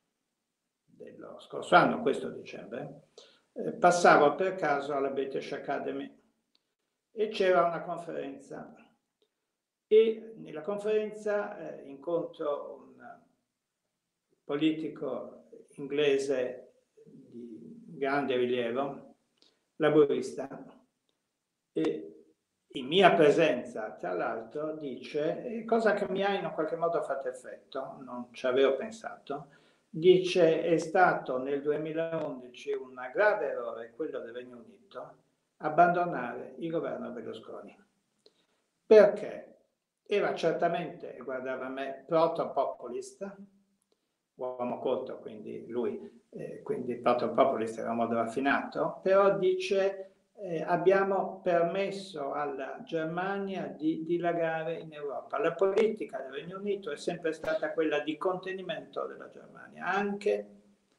[0.85, 3.07] dello scorso anno, questo dicembre,
[3.53, 6.15] eh, passavo per caso alla British Academy
[7.11, 8.75] e c'era una conferenza
[9.87, 13.19] e nella conferenza eh, incontro un
[14.43, 19.15] politico inglese di grande rilievo,
[19.77, 20.65] laburista,
[21.71, 22.16] e
[22.71, 27.97] in mia presenza, tra l'altro, dice, cosa che mi ha in qualche modo fatto effetto,
[28.03, 29.47] non ci avevo pensato,
[29.89, 35.15] dice è stato nel 2011 un grave errore, quello del Regno Unito,
[35.57, 37.75] abbandonare il governo Berlusconi.
[38.85, 39.55] Perché
[40.05, 43.35] era certamente, guardava me, proto-populista,
[44.35, 51.41] uomo colto, quindi lui, eh, quindi proto-populista era un modo raffinato, però dice eh, abbiamo
[51.41, 55.39] permesso alla Germania di dilagare in Europa.
[55.39, 60.47] La politica del Regno Unito è sempre stata quella di contenimento della Germania, anche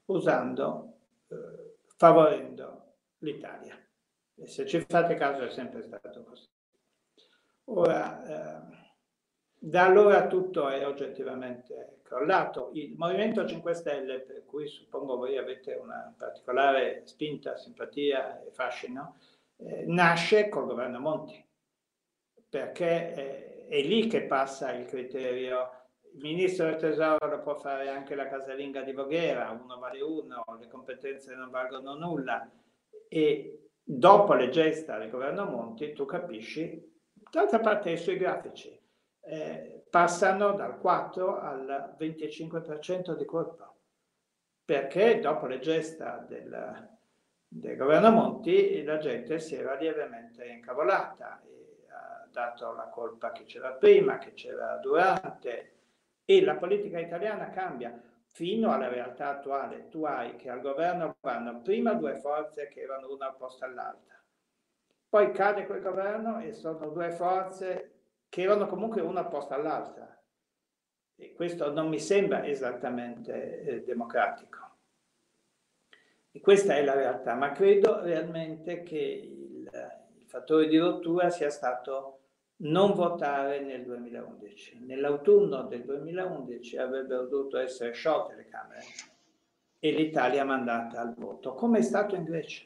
[0.07, 0.95] usando,
[1.29, 3.77] eh, favorendo l'Italia.
[4.35, 6.47] E se ci fate caso è sempre stato così.
[7.65, 8.88] Ora, eh,
[9.61, 12.71] da allora tutto è oggettivamente crollato.
[12.75, 19.17] Il Movimento 5 Stelle, per cui suppongo voi avete una particolare spinta, simpatia e fascino,
[19.57, 21.45] eh, nasce col governo Monti,
[22.49, 25.73] perché eh, è lì che passa il criterio.
[26.15, 30.45] Il ministro del tesoro lo può fare anche la casalinga di Voghera, uno vale uno,
[30.59, 32.51] le competenze non valgono nulla.
[33.09, 38.79] E dopo le gesta del governo Monti tu capisci, d'altra parte sui grafici,
[39.29, 43.75] eh, passano dal 4 al 25% di colpo,
[44.65, 46.89] perché dopo le gesta del,
[47.47, 53.45] del governo Monti la gente si era lievemente incavolata e ha dato la colpa che
[53.45, 55.73] c'era prima, che c'era durante.
[56.25, 59.89] E la politica italiana cambia fino alla realtà attuale.
[59.89, 64.15] Tu hai che al governo vanno prima due forze che erano una opposta all'altra,
[65.09, 67.98] poi cade quel governo e sono due forze
[68.29, 70.13] che erano comunque una opposta all'altra.
[71.17, 74.67] E questo non mi sembra esattamente eh, democratico.
[76.31, 79.71] E questa è la realtà, ma credo realmente che il,
[80.19, 82.19] il fattore di rottura sia stato
[82.59, 84.85] non votare nel 2011.
[84.85, 88.85] Nell'autunno del 2011 avrebbero dovuto essere sciolte le Camere
[89.79, 92.65] e l'Italia mandata al voto, come è stato in Grecia.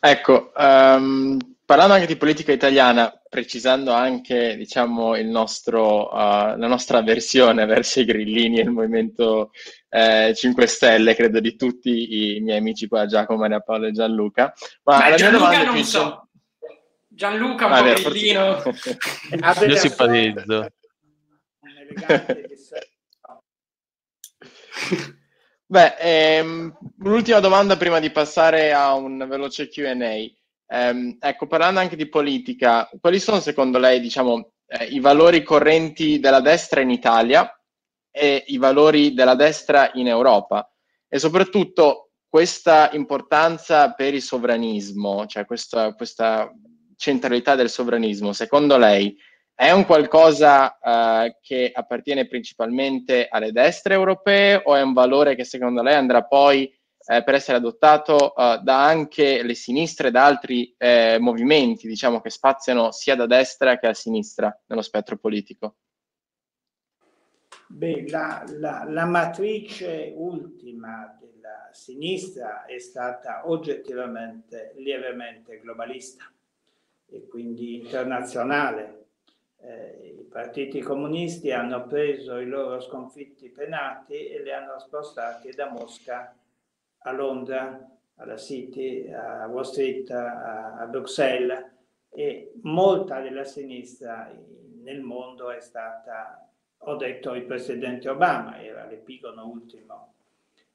[0.00, 1.38] Ecco, um,
[1.72, 8.04] parlando anche di politica italiana, precisando anche diciamo, nostro, uh, la nostra avversione verso i
[8.04, 9.52] grillini e il movimento
[9.88, 14.52] eh, 5 Stelle, credo di tutti i miei amici qua, Giacomo, Maria Paolo e Gianluca.
[14.82, 16.28] Ma Beh, la Gianluca mia non so.
[17.08, 18.62] Gianluca un ah, po' grillino.
[19.66, 20.66] Io simpatizzo.
[25.64, 30.30] Beh, ehm, l'ultima domanda prima di passare a un veloce QA.
[30.72, 36.18] Ehm, ecco, parlando anche di politica, quali sono secondo lei, diciamo, eh, i valori correnti
[36.18, 37.46] della destra in Italia
[38.10, 40.72] e i valori della destra in Europa?
[41.08, 46.50] E soprattutto questa importanza per il sovranismo, cioè questa, questa
[46.96, 49.14] centralità del sovranismo, secondo lei
[49.54, 55.44] è un qualcosa uh, che appartiene principalmente alle destre europee o è un valore che
[55.44, 56.72] secondo lei andrà poi
[57.04, 62.30] eh, per essere adottato uh, da anche le sinistre, da altri eh, movimenti, diciamo, che
[62.30, 65.76] spaziano sia da destra che a sinistra nello spettro politico?
[67.66, 76.30] Beh, la, la, la matrice ultima della sinistra è stata oggettivamente lievemente globalista
[77.06, 78.98] e quindi internazionale.
[79.58, 85.70] Eh, I partiti comunisti hanno preso i loro sconfitti penati e li hanno spostati da
[85.70, 86.34] Mosca
[87.02, 91.70] a Londra, alla City, a Wall Street, a, a Bruxelles
[92.10, 94.30] e molta della sinistra
[94.82, 96.46] nel mondo è stata,
[96.78, 100.14] ho detto il presidente Obama, era l'epigono ultimo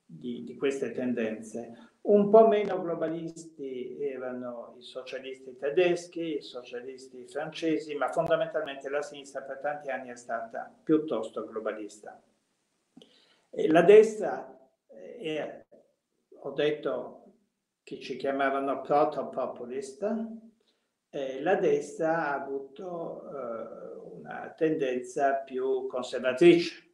[0.03, 1.91] di, di queste tendenze.
[2.07, 9.41] Un po' meno globalisti erano i socialisti tedeschi, i socialisti francesi, ma fondamentalmente la sinistra
[9.41, 12.19] per tanti anni è stata piuttosto globalista.
[13.49, 15.65] E la destra è
[16.41, 17.23] ho detto
[17.83, 20.25] che ci chiamavano proto-populist,
[21.09, 26.89] eh, la destra ha avuto eh, una tendenza più conservatrice,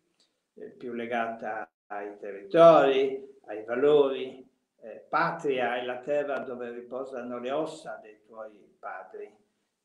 [0.54, 4.48] eh, più legata ai territori, ai valori.
[4.82, 9.32] Eh, patria è la terra dove riposano le ossa dei tuoi padri.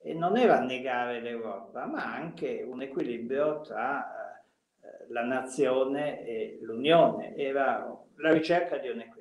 [0.00, 4.44] E non era negare l'Europa, ma anche un equilibrio tra
[4.80, 7.34] eh, la nazione e l'Unione.
[7.34, 9.17] Era la ricerca di un equilibrio.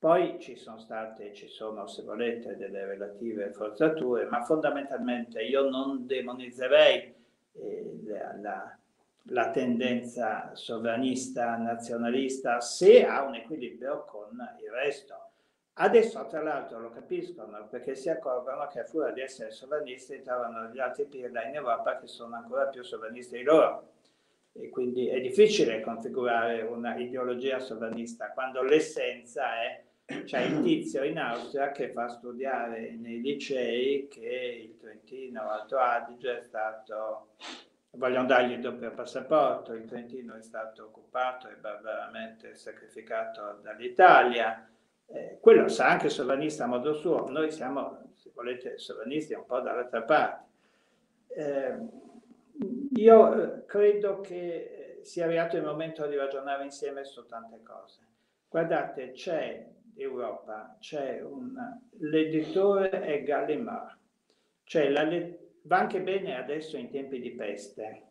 [0.00, 6.06] Poi ci sono state, ci sono se volete delle relative forzature, ma fondamentalmente io non
[6.06, 7.14] demonizzerei
[7.52, 8.00] eh,
[8.40, 8.74] la,
[9.24, 14.30] la, tendenza sovranista, nazionalista, se ha un equilibrio con
[14.62, 15.32] il resto.
[15.74, 20.70] Adesso tra l'altro lo capiscono perché si accorgono che a furia di essere sovranisti trovano
[20.70, 23.88] gli altri pirla in Europa che sono ancora più sovranisti di loro
[24.52, 29.88] e quindi è difficile configurare una ideologia sovranista quando l'essenza è
[30.24, 36.38] c'è il tizio in Austria che fa studiare nei licei che il Trentino Alto Adige
[36.38, 37.28] è stato
[37.92, 44.68] vogliono dargli il doppio passaporto, il Trentino è stato occupato e barbaramente sacrificato dall'Italia.
[45.06, 49.60] Eh, quello sa anche sovranista a modo suo, noi siamo, se volete, sovranisti un po'
[49.60, 50.48] dall'altra parte.
[51.28, 51.78] Eh,
[52.94, 58.06] io eh, credo che sia arrivato il momento di ragionare insieme su tante cose.
[58.48, 59.66] Guardate, c'è
[60.02, 61.54] Europa c'è un
[61.98, 63.98] l'editore è Gallimard,
[64.64, 65.08] cioè la,
[65.62, 68.08] va anche bene adesso in tempi di peste,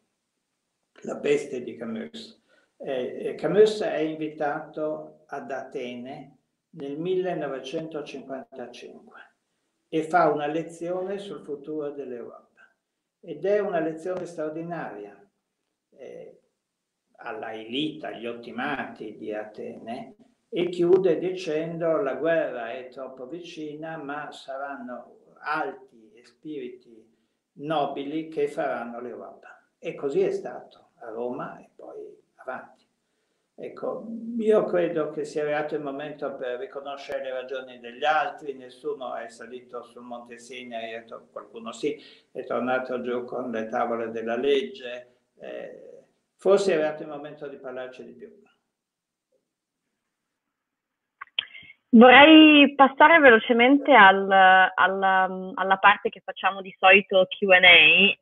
[1.01, 2.41] la peste di Camus.
[2.77, 6.37] Eh, Camus è invitato ad Atene
[6.71, 9.35] nel 1955
[9.89, 12.47] e fa una lezione sul futuro dell'Europa
[13.19, 15.15] ed è una lezione straordinaria.
[15.91, 16.33] Eh,
[17.21, 20.15] alla elite, agli ottimati di Atene,
[20.49, 27.07] e chiude dicendo la guerra è troppo vicina, ma saranno alti e spiriti
[27.59, 29.63] nobili che faranno l'Europa.
[29.77, 32.87] E così è stato a Roma e poi avanti.
[33.61, 34.05] Ecco,
[34.37, 39.27] io credo che sia arrivato il momento per riconoscere le ragioni degli altri, nessuno è
[39.27, 42.01] salito sul Monte Sinai, qualcuno sì,
[42.31, 46.05] è tornato giù con le tavole della legge, eh,
[46.37, 48.41] forse è arrivato il momento di parlarci di più.
[51.91, 57.57] Vorrei passare velocemente al, al, alla parte che facciamo di solito QA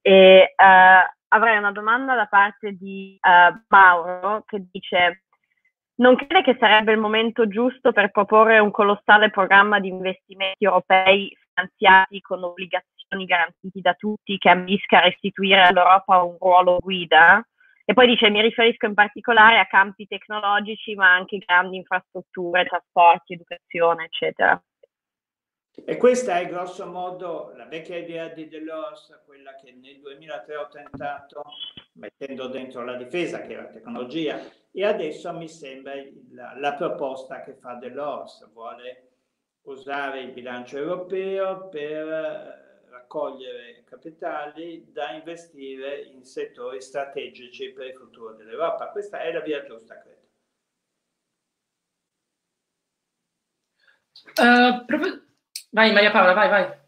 [0.01, 5.23] e uh, avrei una domanda da parte di uh, Mauro che dice
[5.95, 11.35] non crede che sarebbe il momento giusto per proporre un colossale programma di investimenti europei
[11.53, 17.45] finanziati con obbligazioni garantiti da tutti che ambisca a restituire all'Europa un ruolo guida?
[17.89, 23.35] E poi dice, mi riferisco in particolare a campi tecnologici, ma anche grandi infrastrutture, trasporti,
[23.35, 24.61] educazione, eccetera.
[25.85, 30.67] E questa è grosso modo la vecchia idea di Delors, quella che nel 2003 ho
[30.67, 31.43] tentato,
[31.93, 34.37] mettendo dentro la difesa, che è la tecnologia,
[34.69, 35.93] e adesso mi sembra
[36.31, 39.11] la, la proposta che fa Delors, vuole
[39.61, 42.66] usare il bilancio europeo per
[42.97, 48.89] raccogliere capitali da investire in settori strategici per il futuro dell'Europa.
[48.89, 50.25] Questa è la via giusta, credo.
[54.35, 55.25] Eh, uh, prof...
[55.71, 56.85] Vai Maria Paola, vai, vai.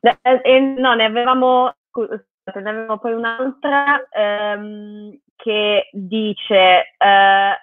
[0.00, 2.24] Eh, eh, no, ne avevamo, scusate,
[2.60, 7.56] ne avevamo poi un'altra ehm, che dice eh,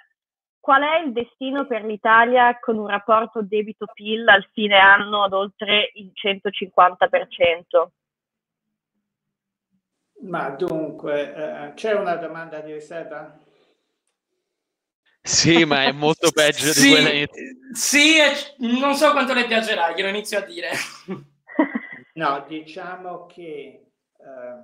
[0.59, 5.91] qual è il destino per l'Italia con un rapporto debito-PIL al fine anno ad oltre
[5.93, 7.87] il 150%?
[10.21, 13.37] Ma dunque, eh, c'è una domanda di riserva?
[15.21, 17.27] Sì, ma è molto peggio sì, di quella in...
[17.73, 18.17] Sì,
[18.57, 20.69] non so quanto le piacerà, glielo inizio a dire.
[22.19, 23.45] No, diciamo che
[24.17, 24.57] eh,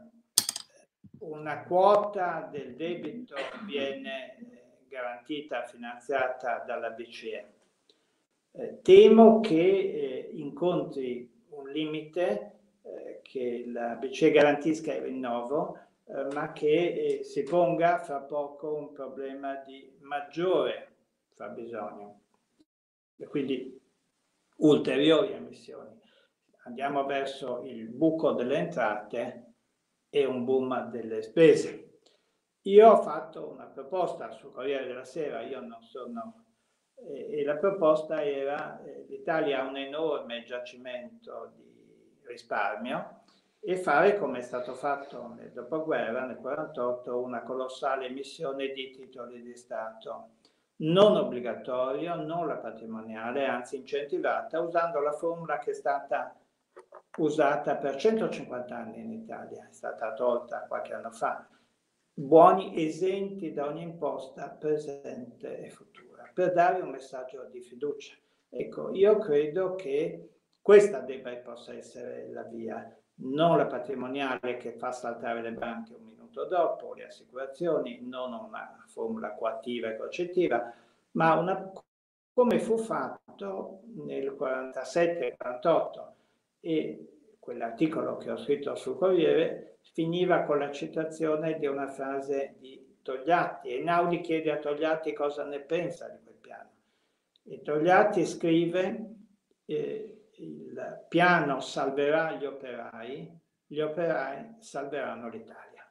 [1.19, 4.54] una quota del debito viene eh,
[4.95, 7.53] garantita, finanziata dalla BCE.
[8.51, 16.27] Eh, temo che eh, incontri un limite eh, che la BCE garantisca il rinnovo, eh,
[16.33, 20.93] ma che eh, si ponga fra poco un problema di maggiore
[21.35, 22.21] fabbisogno
[23.17, 23.77] e quindi
[24.57, 25.99] ulteriori emissioni.
[26.63, 29.53] Andiamo verso il buco delle entrate
[30.09, 31.84] e un boom delle spese.
[32.67, 36.45] Io ho fatto una proposta sul Corriere della Sera, io non sono
[36.95, 43.23] e la proposta era eh, l'Italia ha un enorme giacimento di risparmio
[43.59, 49.41] e fare come è stato fatto nel dopoguerra, nel 1948, una colossale emissione di titoli
[49.41, 50.29] di Stato,
[50.77, 56.35] non obbligatoria, non la patrimoniale, anzi incentivata, usando la formula che è stata
[57.17, 61.47] usata per 150 anni in Italia, è stata tolta qualche anno fa,
[62.17, 68.15] buoni esenti da ogni imposta presente e futura, per dare un messaggio di fiducia.
[68.49, 70.29] Ecco, io credo che
[70.61, 75.93] questa debba e possa essere la via non la patrimoniale che fa saltare le banche
[75.93, 80.73] un minuto dopo, le assicurazioni, non una formula coattiva e concettiva,
[81.11, 81.71] ma una,
[82.33, 86.07] come fu fatto nel 47-48
[86.61, 92.99] e quell'articolo che ho scritto sul Corriere finiva con la citazione di una frase di
[93.01, 96.71] Togliatti e Naudi chiede a Togliatti cosa ne pensa di quel piano.
[97.43, 99.15] E Togliatti scrive
[99.65, 105.89] eh, il piano salverà gli operai, gli operai salveranno l'Italia.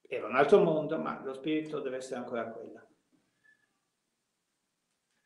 [0.00, 2.87] Era un altro mondo, ma lo spirito deve essere ancora quello.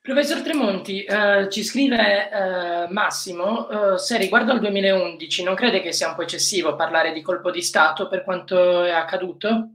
[0.02, 5.92] Professor Tremonti, eh, ci scrive eh, Massimo, eh, se riguardo al 2011 non crede che
[5.92, 9.74] sia un po' eccessivo parlare di colpo di Stato per quanto è accaduto?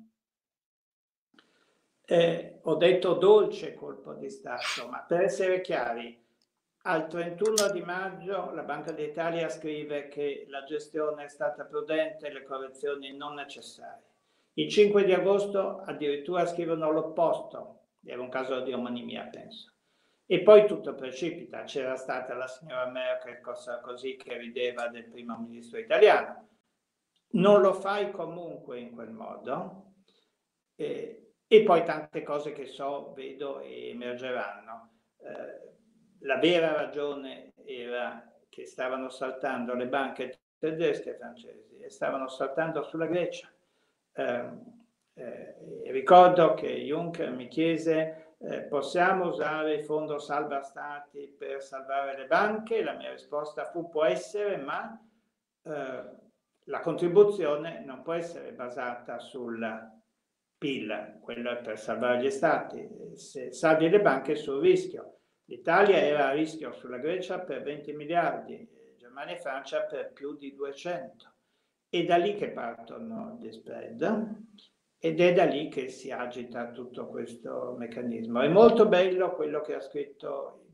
[2.03, 6.21] Eh, ho detto dolce colpo di Stato, ma per essere chiari,
[6.81, 12.33] al 31 di maggio la Banca d'Italia scrive che la gestione è stata prudente e
[12.33, 14.03] le correzioni non necessarie.
[14.55, 19.71] Il 5 di agosto addirittura scrivono l'opposto, era un caso di omonimia penso.
[20.29, 25.37] E poi tutto precipita, c'era stata la signora Merkel cosa così che rideva del primo
[25.37, 26.49] ministro italiano.
[27.29, 29.93] Non lo fai comunque in quel modo
[30.75, 34.89] e, e poi tante cose che so, vedo e emergeranno.
[35.19, 35.75] Eh,
[36.19, 42.83] la vera ragione era che stavano saltando le banche tedesche e francesi e stavano saltando
[42.83, 43.49] sulla Grecia.
[44.11, 44.49] Eh,
[45.13, 45.55] eh,
[45.85, 52.27] ricordo che Juncker mi chiese eh, possiamo usare il fondo salva stati per salvare le
[52.27, 52.83] banche?
[52.83, 54.99] La mia risposta fu può essere, ma
[55.63, 56.03] eh,
[56.65, 59.59] la contribuzione non può essere basata sul
[60.57, 65.19] PIL, quello è per salvare gli stati, se salvi le banche sul rischio.
[65.45, 70.53] L'Italia era a rischio sulla Grecia per 20 miliardi, Germania e Francia per più di
[70.53, 71.33] 200.
[71.89, 74.45] È da lì che partono gli spread
[74.99, 78.41] ed è da lì che si agita tutto questo meccanismo.
[78.41, 80.65] È molto bello quello che ha scritto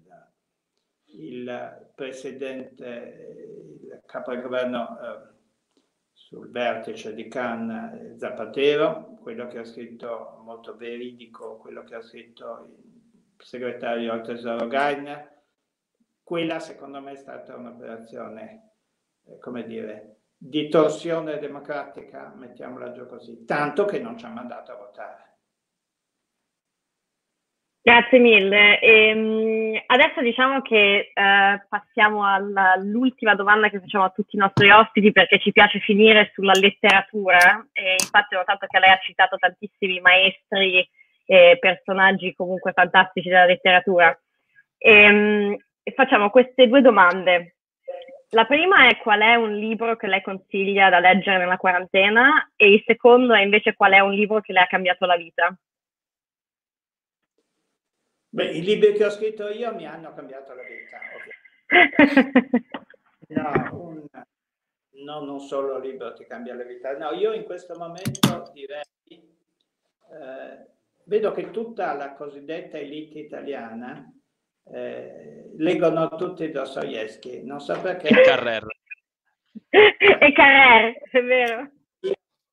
[1.08, 5.32] il, il presidente, il capo del governo eh,
[6.14, 12.66] sul vertice di Cannes, Zapatero, quello che ha scritto molto veridico, quello che ha scritto
[12.70, 15.32] il segretario al Tesoro Gainer.
[16.24, 18.72] Quella secondo me è stata un'operazione,
[19.26, 24.74] eh, come dire, di torsione democratica, mettiamola giù così, tanto che non ci ha mandato
[24.74, 25.32] a votare.
[27.82, 28.80] Grazie mille.
[28.80, 34.70] E, um, adesso diciamo che uh, passiamo all'ultima domanda che facciamo a tutti i nostri
[34.70, 39.38] ospiti perché ci piace finire sulla letteratura e infatti ho notato che lei ha citato
[39.38, 40.88] tantissimi maestri
[41.26, 44.18] e personaggi comunque fantastici della letteratura.
[44.78, 45.58] E, ehm,
[45.96, 47.53] facciamo queste due domande.
[48.34, 52.74] La prima è qual è un libro che lei consiglia da leggere nella quarantena e
[52.74, 55.56] il secondo è invece qual è un libro che le ha cambiato la vita.
[58.30, 61.00] Beh, i libri che ho scritto io mi hanno cambiato la vita.
[63.26, 64.06] No, un,
[65.04, 66.96] no, non solo il libro ti cambia la vita.
[66.98, 70.68] No, io in questo momento direi, eh,
[71.06, 74.08] vedo che tutta la cosiddetta elite italiana
[74.72, 78.08] eh, leggono tutti Dostoevsky, non so perché.
[78.08, 78.66] E Carrer.
[79.70, 81.70] e Carrer, è vero.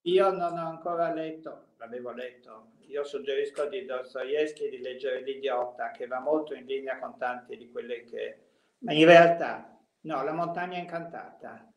[0.03, 6.07] Io, non ho ancora letto, l'avevo letto, io suggerisco di Dostoevsky di leggere L'idiota, che
[6.07, 8.39] va molto in linea con tante di quelle che...
[8.79, 11.71] Ma in realtà, no, La montagna incantata.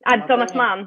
[0.00, 0.26] Ah, montagna...
[0.26, 0.84] Thomas Mann.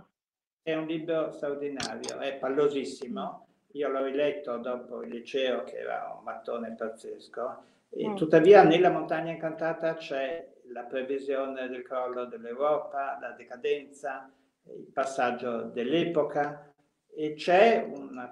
[0.63, 3.47] È un libro straordinario, è pallosissimo.
[3.73, 7.63] Io l'ho riletto dopo il liceo, che era un mattone pazzesco.
[7.99, 8.15] E mm.
[8.15, 14.31] Tuttavia, nella montagna incantata c'è la previsione del crollo dell'Europa, la decadenza,
[14.65, 16.71] il passaggio dell'epoca
[17.11, 18.31] e c'è un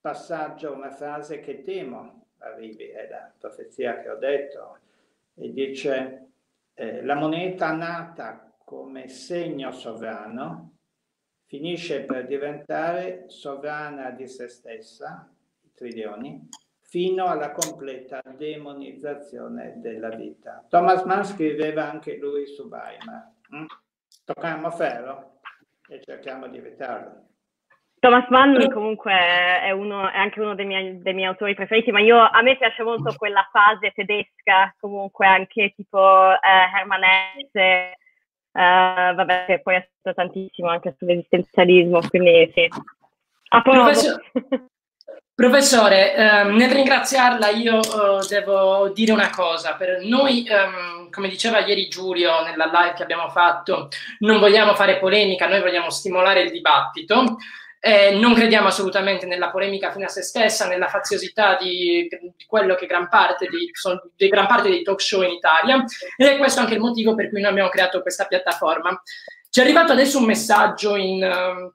[0.00, 4.78] passaggio, una frase che temo arrivi, è la profezia che ho detto,
[5.34, 6.28] e dice
[6.72, 10.76] eh, la moneta nata come segno sovrano
[11.44, 15.30] finisce per diventare sovrana di se stessa,
[15.60, 16.48] i trilioni,
[16.92, 20.62] fino alla completa demonizzazione della vita.
[20.68, 23.30] Thomas Mann scriveva anche lui su Weimar.
[23.56, 23.64] Mm?
[24.26, 25.40] Tocchiamo ferro
[25.88, 27.28] e cerchiamo di evitarlo.
[27.98, 32.00] Thomas Mann comunque è, uno, è anche uno dei miei, dei miei, autori preferiti, ma
[32.00, 37.96] io, a me piace molto quella fase tedesca, comunque anche tipo eh, Hermann Hesse,
[38.52, 42.68] eh, vabbè, che poi è stato tantissimo anche sull'esistenzialismo, quindi sì.
[43.48, 44.22] A Professor,
[45.34, 51.60] professore, ehm, nel ringraziarla io eh, devo dire una cosa, per noi, ehm, come diceva
[51.60, 53.88] ieri Giulio nella live che abbiamo fatto,
[54.20, 57.36] non vogliamo fare polemica, noi vogliamo stimolare il dibattito.
[57.84, 62.76] Eh, non crediamo assolutamente nella polemica fine a se stessa, nella faziosità di, di quello
[62.76, 63.68] che gran parte, di,
[64.14, 65.84] di gran parte dei talk show in Italia
[66.16, 69.02] ed è questo anche il motivo per cui noi abbiamo creato questa piattaforma.
[69.50, 71.72] Ci è arrivato adesso un messaggio in, uh,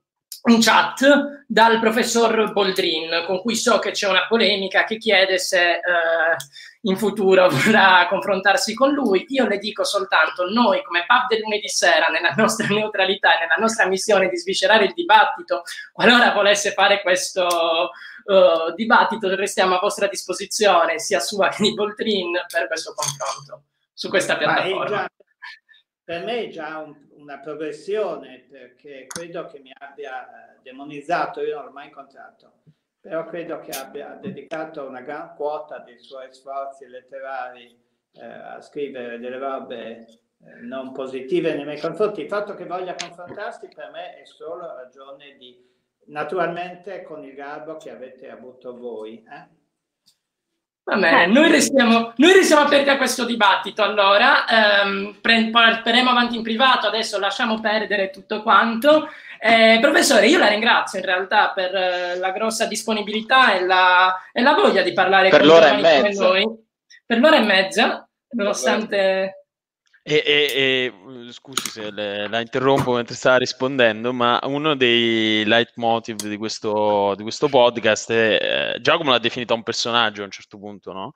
[0.47, 5.79] in chat dal professor Boldrin, con cui so che c'è una polemica che chiede se
[5.79, 9.25] uh, in futuro vorrà confrontarsi con lui.
[9.29, 13.55] Io le dico soltanto, noi come pub del lunedì sera, nella nostra neutralità e nella
[13.57, 20.07] nostra missione di sviscerare il dibattito, qualora volesse fare questo uh, dibattito, restiamo a vostra
[20.07, 23.63] disposizione, sia sua che di Voltrin, per questo confronto
[23.93, 25.07] su questa piattaforma.
[26.07, 31.65] Per me è già un, una progressione, perché credo che mi abbia demonizzato, io non
[31.65, 32.53] l'ho mai incontrato
[33.07, 37.73] però credo che abbia dedicato una gran quota dei suoi sforzi letterari
[38.11, 42.19] eh, a scrivere delle robe eh, non positive nei miei confronti.
[42.19, 45.57] Il fatto che voglia confrontarsi per me è solo ragione di,
[46.07, 49.23] naturalmente con il garbo che avete avuto voi.
[49.23, 49.55] Eh?
[50.87, 53.83] Va bene, noi restiamo, noi restiamo aperti a questo dibattito.
[53.83, 59.09] Allora, ehm, pre- parleremo avanti in privato, adesso lasciamo perdere tutto quanto.
[59.37, 64.41] Eh, professore, io la ringrazio in realtà per eh, la grossa disponibilità e la, e
[64.41, 66.23] la, voglia di parlare per con l'ora e mezza.
[66.23, 66.45] noi.
[67.05, 69.36] Per l'ora e mezza, nonostante...
[70.09, 76.15] E, e, e, scusi se le, la interrompo mentre stava rispondendo, ma uno dei leitmotiv
[76.29, 80.57] di questo, di questo podcast è eh, Giacomo l'ha definito un personaggio a un certo
[80.57, 81.15] punto, no?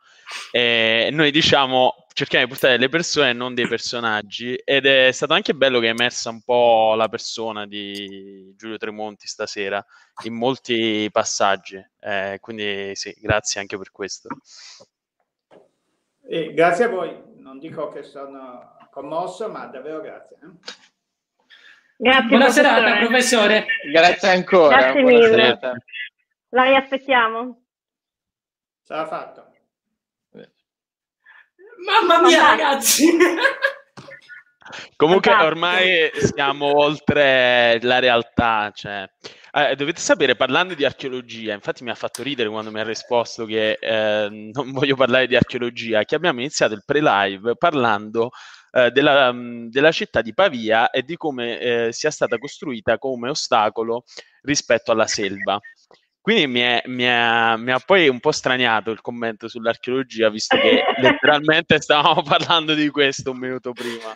[0.52, 5.32] E noi diciamo cerchiamo di portare le persone e non dei personaggi ed è stato
[5.36, 9.82] anche bello che è emersa un po' la persona di Giulio Tremonti stasera
[10.26, 14.28] in molti passaggi, eh, quindi sì, grazie anche per questo.
[16.28, 20.38] Eh, grazie a voi, non dico che sono commosso, ma davvero grazie.
[20.42, 20.80] Eh?
[21.98, 22.28] Grazie.
[22.28, 22.76] Buona professore.
[22.76, 23.66] serata, professore.
[23.92, 24.78] Grazie ancora.
[24.78, 25.30] Grazie mille.
[25.30, 25.74] Serata.
[26.50, 27.64] La riaspettiamo.
[28.82, 29.50] Sarà fatto.
[31.82, 33.08] Mamma mia, ragazzi!
[34.96, 39.06] Comunque ormai siamo oltre la realtà, cioè,
[39.52, 43.46] eh, dovete sapere, parlando di archeologia, infatti mi ha fatto ridere quando mi ha risposto
[43.46, 48.30] che eh, non voglio parlare di archeologia, che abbiamo iniziato il pre-live parlando
[48.72, 53.30] eh, della, mm, della, città di Pavia e di come eh, sia stata costruita come
[53.30, 54.04] ostacolo
[54.44, 55.60] rispetto alla selva.
[56.22, 60.56] Quindi mi, è, mi, è, mi, ha poi un po' straniato il commento sull'archeologia, visto
[60.56, 64.14] che letteralmente stavamo parlando di questo un minuto prima.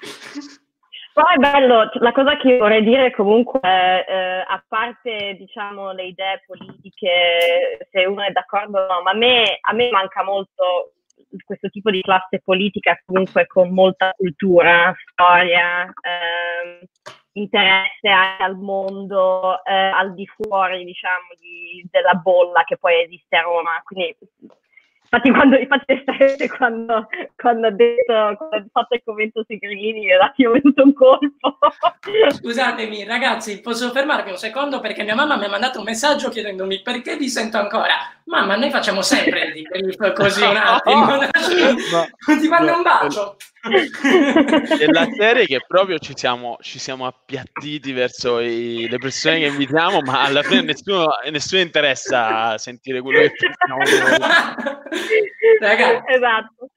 [1.14, 6.44] Poi è bello, la cosa che vorrei dire comunque, eh, a parte diciamo le idee
[6.45, 10.95] politiche, se uno è d'accordo o no, ma a me, a me manca molto
[11.43, 16.88] questo tipo di classe politica comunque con molta cultura, storia, eh,
[17.34, 23.41] interesse al mondo eh, al di fuori, diciamo, di, della bolla che poi esiste a
[23.41, 23.81] Roma.
[23.84, 24.15] Quindi
[25.06, 27.07] Infatti, quando, infatti quando,
[27.38, 31.57] quando ha detto, quando ha fatto il commento sui era io ho venuto un colpo.
[32.31, 36.81] Scusatemi, ragazzi, posso fermarvi un secondo perché mia mamma mi ha mandato un messaggio chiedendomi
[36.81, 37.93] perché vi sento ancora.
[38.27, 41.06] Mamma, noi facciamo sempre il debrief così un attimo.
[41.06, 41.18] No,
[42.27, 43.35] no, ti mando un bacio.
[43.65, 49.45] È la serie che proprio ci siamo, ci siamo appiattiti verso i, le persone che
[49.45, 54.39] invitiamo, ma alla fine nessuno, nessuno interessa sentire quello che pensiamo
[55.60, 56.14] Ragazzi.
[56.14, 56.69] Esatto.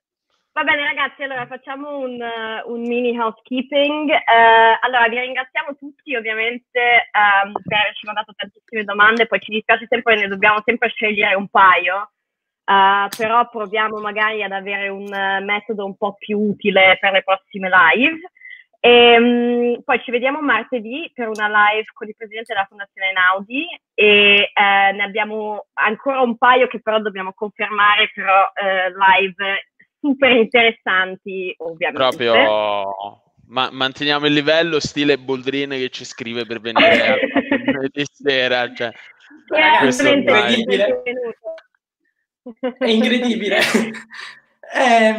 [0.58, 4.10] Va bene ragazzi, allora facciamo un, uh, un mini housekeeping.
[4.10, 9.86] Uh, allora vi ringraziamo tutti ovviamente um, per averci mandato tantissime domande, poi ci dispiace
[9.88, 12.10] sempre, ne dobbiamo sempre scegliere un paio,
[12.64, 15.04] uh, però proviamo magari ad avere un
[15.44, 18.18] metodo un po' più utile per le prossime live.
[18.80, 23.64] E, um, poi ci vediamo martedì per una live con il presidente della Fondazione Naudi
[23.94, 29.67] e eh, ne abbiamo ancora un paio che però dobbiamo confermare, però eh, live
[30.00, 32.16] super interessanti, ovviamente.
[32.16, 37.18] Proprio ma- manteniamo il livello stile Boldrin che ci scrive per venire
[37.92, 38.72] di sera.
[38.72, 38.92] Cioè,
[39.48, 41.02] è incredibile.
[42.78, 43.60] È incredibile.
[44.70, 45.12] Eh,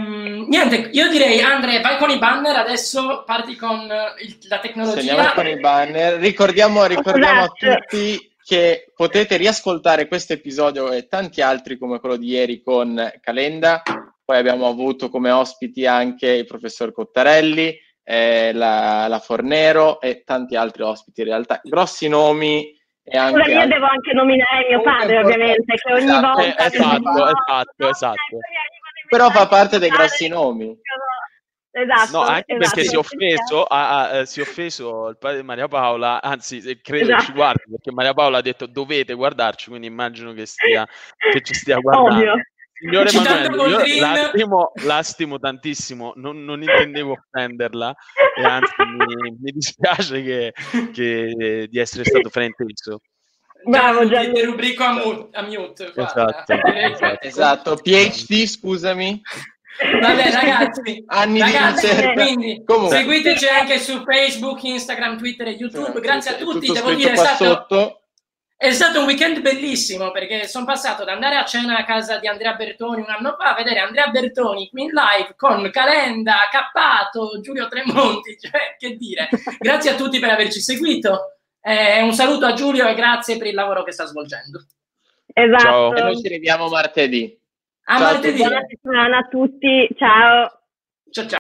[0.48, 3.82] niente, io direi Andre, vai con i banner, adesso parti con
[4.22, 5.16] il, la tecnologia.
[5.16, 6.20] Andiamo con i banner.
[6.20, 12.30] Ricordiamo, ricordiamo a tutti che potete riascoltare questo episodio e tanti altri come quello di
[12.30, 13.84] ieri con Calenda
[14.30, 20.56] poi abbiamo avuto come ospiti anche il professor Cottarelli, eh, la, la, Fornero e tanti
[20.56, 21.60] altri ospiti in realtà.
[21.64, 22.72] Grossi nomi
[23.04, 23.42] e anche...
[23.42, 26.66] Scusa, io devo anche nominare mio padre ovviamente, che ogni esatto, volta...
[26.68, 28.38] esatto, esatto, esatto.
[29.10, 30.78] Però fa parte dei grossi nomi.
[31.72, 32.76] Esatto, no, anche esatto.
[32.76, 36.80] perché si è offeso, ah, ah, si è offeso il padre di Maria Paola, anzi
[36.84, 37.24] credo esatto.
[37.24, 40.88] ci guardi perché Maria Paola ha detto dovete guardarci, quindi immagino che, stia,
[41.32, 42.14] che ci stia guardando.
[42.14, 42.34] Ovvio.
[42.80, 47.94] Signore Emanuele, io l'astimo, l'astimo tantissimo, non, non, intendevo offenderla
[48.38, 50.54] e anzi mi, mi dispiace che,
[50.94, 53.02] che, di essere stato frainteso.
[53.66, 54.42] Bravo Gianni.
[54.44, 55.38] Rubrico a, mute.
[55.38, 57.28] A mute esatto, esatto.
[57.28, 57.76] esatto.
[57.76, 59.22] PhD, scusami.
[60.02, 62.98] Vabbè ragazzi, Anni ragazzi di quindi Comunque.
[62.98, 65.92] seguiteci anche su Facebook, Instagram, Twitter e YouTube.
[65.96, 67.44] Sì, Grazie a tutti, devo dire, è stato...
[67.44, 67.99] Sotto
[68.62, 72.28] è stato un weekend bellissimo perché sono passato da andare a cena a casa di
[72.28, 77.40] Andrea Bertoni un anno fa a vedere Andrea Bertoni qui in live con Calenda, Cappato,
[77.40, 79.30] Giulio Tremonti, cioè che dire.
[79.58, 81.38] Grazie a tutti per averci seguito.
[81.62, 84.66] Eh, un saluto a Giulio e grazie per il lavoro che sta svolgendo.
[85.34, 85.64] Esatto.
[85.64, 85.96] Ciao.
[85.96, 87.40] E noi ci rivediamo martedì.
[87.86, 88.38] A ciao martedì.
[88.40, 89.90] Buona settimana a tutti.
[89.96, 90.62] Ciao.
[91.10, 91.38] Ciao ciao.